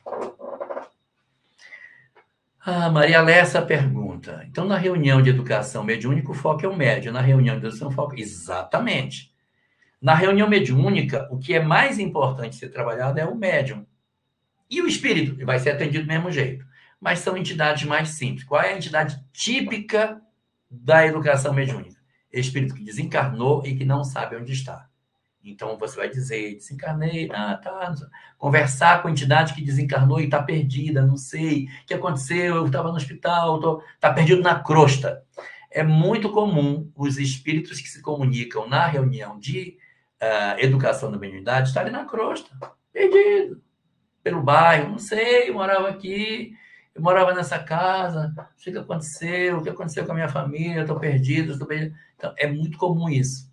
[2.60, 4.46] Ah, Maria Lessa pergunta.
[4.50, 7.14] Então, na reunião de educação mediúnica, o foco é o médio.
[7.14, 8.20] Na reunião de educação, o foco...
[8.20, 9.34] Exatamente.
[10.02, 13.86] Na reunião mediúnica, o que é mais importante ser trabalhado é o médium.
[14.70, 16.66] E o espírito vai ser atendido do mesmo jeito.
[17.00, 18.44] Mas são entidades mais simples.
[18.44, 20.22] Qual é a entidade típica
[20.70, 22.00] da educação mediúnica?
[22.32, 24.90] Espírito que desencarnou e que não sabe onde está.
[25.44, 27.96] Então você vai dizer, desencarnei, ah, tá.
[28.38, 32.66] Conversar com a entidade que desencarnou e está perdida, não sei o que aconteceu, eu
[32.66, 35.24] estava no hospital, está perdido na crosta.
[35.72, 39.78] É muito comum os espíritos que se comunicam na reunião de
[40.22, 42.50] uh, educação da mediunidade estarem na crosta,
[42.92, 43.62] perdido,
[44.24, 46.54] pelo bairro, não sei, eu morava aqui,
[46.94, 50.30] eu morava nessa casa, não sei o que aconteceu, o que aconteceu com a minha
[50.30, 51.96] família, estou perdido, estou perdido.
[52.16, 53.50] Então, é muito comum isso.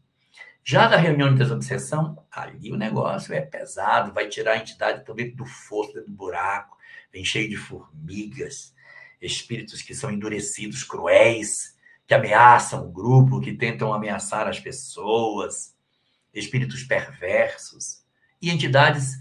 [0.64, 5.35] Já da reunião de desobsessão, ali o negócio é pesado, vai tirar a entidade também
[5.35, 6.77] do fosso, do buraco,
[7.12, 8.75] vem cheio de formigas,
[9.23, 15.75] espíritos que são endurecidos, cruéis, que ameaçam o grupo, que tentam ameaçar as pessoas,
[16.35, 18.05] espíritos perversos
[18.43, 19.12] e entidades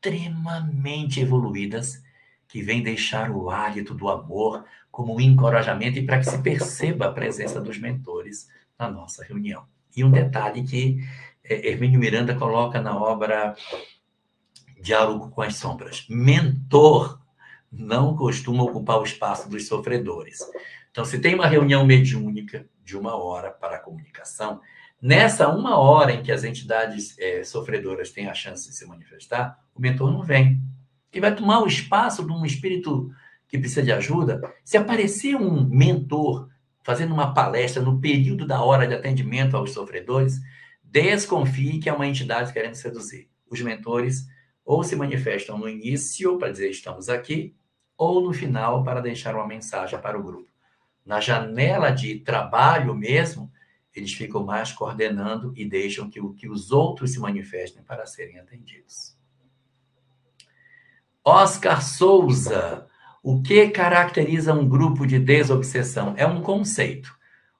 [0.00, 2.02] extremamente evoluídas
[2.48, 7.06] que vêm deixar o hálito do amor como um encorajamento e para que se perceba
[7.06, 8.48] a presença dos mentores
[8.78, 9.66] na nossa reunião.
[9.94, 10.98] E um detalhe que
[11.44, 13.54] é, Hermínio Miranda coloca na obra
[14.80, 17.20] Diálogo com as Sombras: mentor
[17.70, 20.38] não costuma ocupar o espaço dos sofredores.
[20.90, 24.60] Então, se tem uma reunião mediúnica de uma hora para a comunicação,
[25.00, 29.58] nessa uma hora em que as entidades é, sofredoras têm a chance de se manifestar,
[29.74, 30.60] o mentor não vem.
[31.12, 33.10] E vai tomar o espaço de um espírito
[33.48, 34.40] que precisa de ajuda.
[34.64, 36.48] Se aparecer um mentor
[36.82, 40.40] fazendo uma palestra no período da hora de atendimento aos sofredores,
[40.82, 43.28] desconfie que é uma entidade querendo seduzir.
[43.50, 44.26] Os mentores
[44.64, 47.56] ou se manifestam no início para dizer estamos aqui,
[47.96, 50.48] ou no final para deixar uma mensagem para o grupo.
[51.04, 53.50] Na janela de trabalho mesmo,
[53.94, 59.16] eles ficam mais coordenando e deixam que, que os outros se manifestem para serem atendidos.
[61.24, 62.86] Oscar Souza,
[63.22, 66.14] o que caracteriza um grupo de desobsessão?
[66.16, 67.14] É um conceito.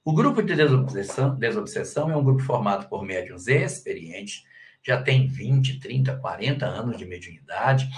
[0.05, 4.45] O grupo de desobsessão, desobsessão é um grupo formado por médiuns experientes,
[4.83, 7.89] já tem 20, 30, 40 anos de mediunidade,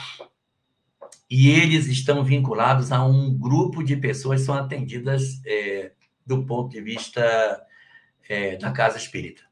[1.30, 5.93] e eles estão vinculados a um grupo de pessoas que são atendidas é,
[6.26, 7.62] do ponto de vista
[8.29, 9.43] é, da casa espírita.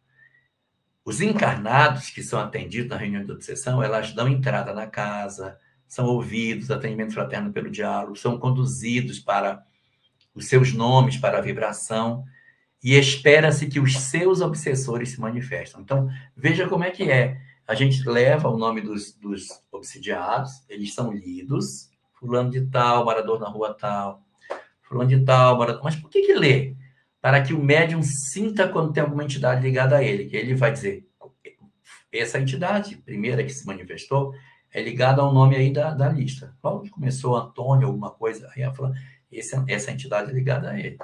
[1.04, 5.58] Os encarnados que são atendidos na reunião de obsessão, elas dão entrada na casa,
[5.88, 9.64] são ouvidos, atendimento fraterno pelo diálogo, são conduzidos para
[10.34, 12.24] os seus nomes, para a vibração,
[12.82, 15.80] e espera-se que os seus obsessores se manifestem.
[15.80, 17.40] Então, veja como é que é.
[17.66, 23.40] A gente leva o nome dos, dos obsidiados, eles são lidos, fulano de tal, morador
[23.40, 24.22] na rua tal,
[24.82, 25.82] fulano de tal, morador...
[25.82, 26.76] Mas por que que lê?
[27.20, 30.72] Para que o médium sinta quando tem alguma entidade ligada a ele, que ele vai
[30.72, 31.06] dizer,
[32.12, 34.34] essa entidade primeira que se manifestou,
[34.72, 36.56] é ligado ao nome aí da, da lista.
[36.62, 38.92] Logo que começou Antônio, alguma coisa, aí ela fala,
[39.30, 40.98] esse, essa entidade é ligada a ele.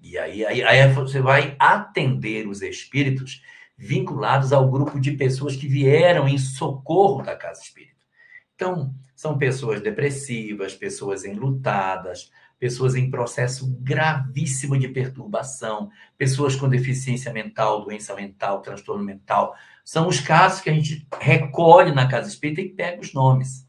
[0.00, 3.42] E aí, aí, aí você vai atender os espíritos
[3.76, 7.96] vinculados ao grupo de pessoas que vieram em socorro da casa espírita.
[8.54, 17.32] Então, são pessoas depressivas, pessoas enlutadas, pessoas em processo gravíssimo de perturbação, pessoas com deficiência
[17.32, 19.54] mental, doença mental, transtorno mental,
[19.84, 23.66] são os casos que a gente recolhe na casa espírita e pega os nomes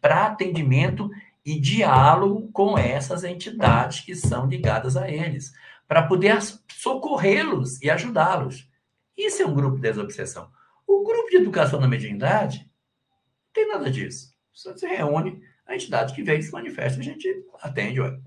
[0.00, 1.10] para atendimento
[1.44, 5.52] e diálogo com essas entidades que são ligadas a eles,
[5.86, 8.68] para poder socorrê-los e ajudá-los.
[9.16, 10.50] Isso é um grupo de desobsessão.
[10.86, 14.34] O grupo de educação na mediunidade não tem nada disso.
[14.52, 17.28] Só se reúne a entidade que vem se manifesta, a gente
[17.60, 18.18] atende, ué.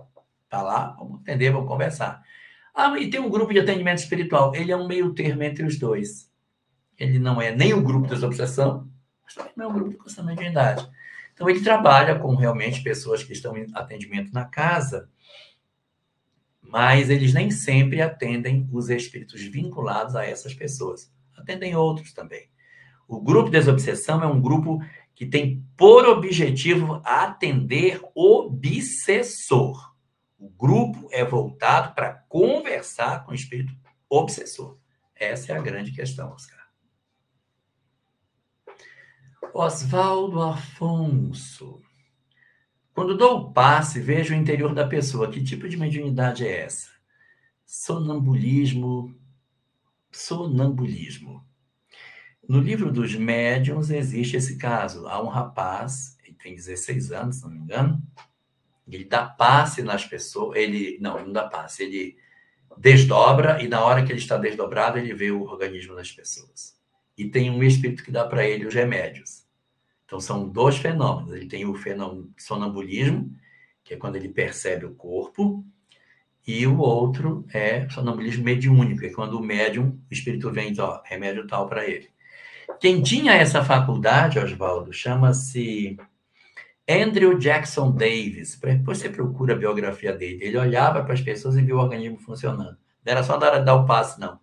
[0.49, 2.23] Tá lá, vamos atender, vamos conversar.
[2.73, 4.55] Ah, e tem um grupo de atendimento espiritual.
[4.55, 6.31] Ele é um meio termo entre os dois.
[6.97, 8.89] Ele não é nem o grupo de desobsessão,
[9.23, 10.89] mas também não é o grupo de constante mediunidade.
[11.33, 15.09] Então, ele trabalha com realmente pessoas que estão em atendimento na casa,
[16.61, 21.11] mas eles nem sempre atendem os espíritos vinculados a essas pessoas.
[21.37, 22.49] Atendem outros também.
[23.07, 24.79] O grupo de desobsessão é um grupo
[25.19, 29.93] que tem por objetivo atender obsessor.
[30.37, 33.75] O grupo é voltado para conversar com o espírito
[34.09, 34.79] obsessor.
[35.13, 36.65] Essa é a grande questão, Oscar.
[39.53, 41.81] Oswaldo Afonso.
[42.93, 45.29] Quando dou o passe, vejo o interior da pessoa.
[45.29, 46.91] Que tipo de mediunidade é essa?
[47.65, 49.13] Sonambulismo.
[50.13, 51.45] Sonambulismo.
[52.49, 55.07] No livro dos médiuns existe esse caso.
[55.07, 58.01] Há um rapaz, ele tem 16 anos, se não me engano,
[58.87, 62.17] ele dá passe nas pessoas, ele não, não dá passe, ele
[62.75, 66.75] desdobra e na hora que ele está desdobrado, ele vê o organismo das pessoas
[67.15, 69.45] e tem um espírito que dá para ele os remédios.
[70.05, 71.33] Então, são dois fenômenos.
[71.33, 73.31] Ele tem o fenômeno sonambulismo,
[73.83, 75.63] que é quando ele percebe o corpo,
[76.47, 80.99] e o outro é sonambulismo mediúnico, que é quando o médium, o espírito vem ó,
[81.03, 82.09] remédio tal para ele.
[82.79, 85.97] Quem tinha essa faculdade, Oswaldo, chama-se
[86.89, 88.59] Andrew Jackson Davis.
[88.59, 90.43] Depois você procura a biografia dele.
[90.43, 92.77] Ele olhava para as pessoas e via o organismo funcionando.
[93.05, 94.39] Não era só dar, dar o passe, não.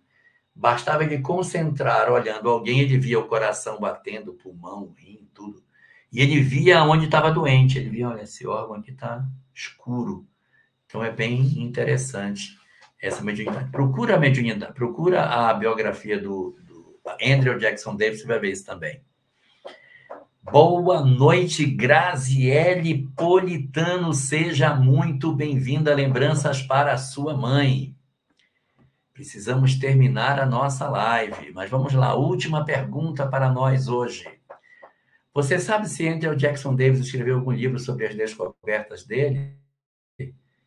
[0.55, 5.61] Bastava ele concentrar olhando alguém, ele via o coração batendo, o pulmão, o rim, tudo.
[6.11, 7.77] E ele via onde estava doente.
[7.77, 9.23] Ele via, olha, esse órgão aqui está
[9.53, 10.25] escuro.
[10.85, 12.57] Então é bem interessante
[13.01, 13.69] essa mediunidade.
[13.71, 16.66] Procura a mediunidade, procura a biografia do, do
[17.21, 19.01] Andrew Jackson Davis, vai ver isso também.
[20.41, 24.13] Boa noite, Graziele Politano.
[24.13, 25.93] Seja muito bem-vinda.
[25.93, 27.93] Lembranças para a sua mãe.
[29.13, 32.13] Precisamos terminar a nossa live, mas vamos lá.
[32.15, 34.25] Última pergunta para nós hoje.
[35.33, 39.53] Você sabe se Andrew Jackson Davis escreveu algum livro sobre as descobertas dele?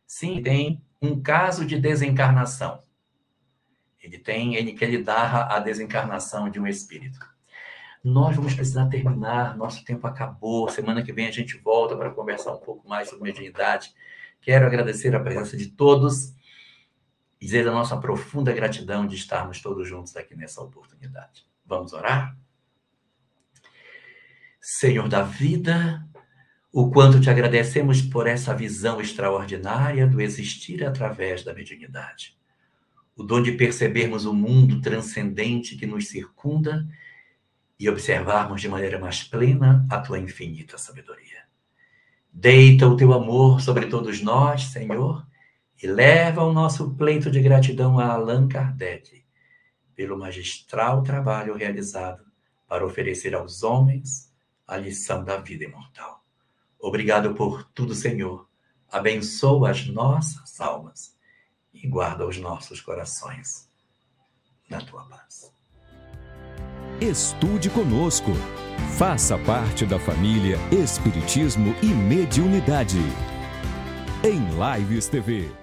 [0.07, 2.83] Sim, tem um caso de desencarnação.
[4.01, 7.19] Ele tem, ele que ele a desencarnação de um espírito.
[8.03, 10.71] Nós vamos precisar terminar, nosso tempo acabou.
[10.71, 13.95] Semana que vem a gente volta para conversar um pouco mais sobre mediunidade.
[14.41, 16.35] Quero agradecer a presença de todos
[17.39, 21.47] e dizer a nossa profunda gratidão de estarmos todos juntos aqui nessa oportunidade.
[21.67, 22.37] Vamos orar?
[24.59, 26.07] Senhor da vida,
[26.73, 32.40] o quanto te agradecemos por essa visão extraordinária do existir através da mediunidade.
[33.21, 36.89] O dom de percebermos o mundo transcendente que nos circunda
[37.79, 41.45] e observarmos de maneira mais plena a tua infinita sabedoria.
[42.33, 45.27] Deita o teu amor sobre todos nós, Senhor,
[45.83, 49.23] e leva o nosso pleito de gratidão a Allan Kardec
[49.95, 52.25] pelo magistral trabalho realizado
[52.67, 54.33] para oferecer aos homens
[54.67, 56.25] a lição da vida imortal.
[56.79, 58.49] Obrigado por tudo, Senhor.
[58.91, 61.20] Abençoa as nossas almas
[61.73, 63.69] e guarda os nossos corações
[64.69, 65.53] na tua paz.
[67.01, 68.31] Estude conosco.
[68.99, 72.99] Faça parte da família Espiritismo e Mediunidade.
[74.23, 74.41] Em
[74.79, 75.60] Lives TV.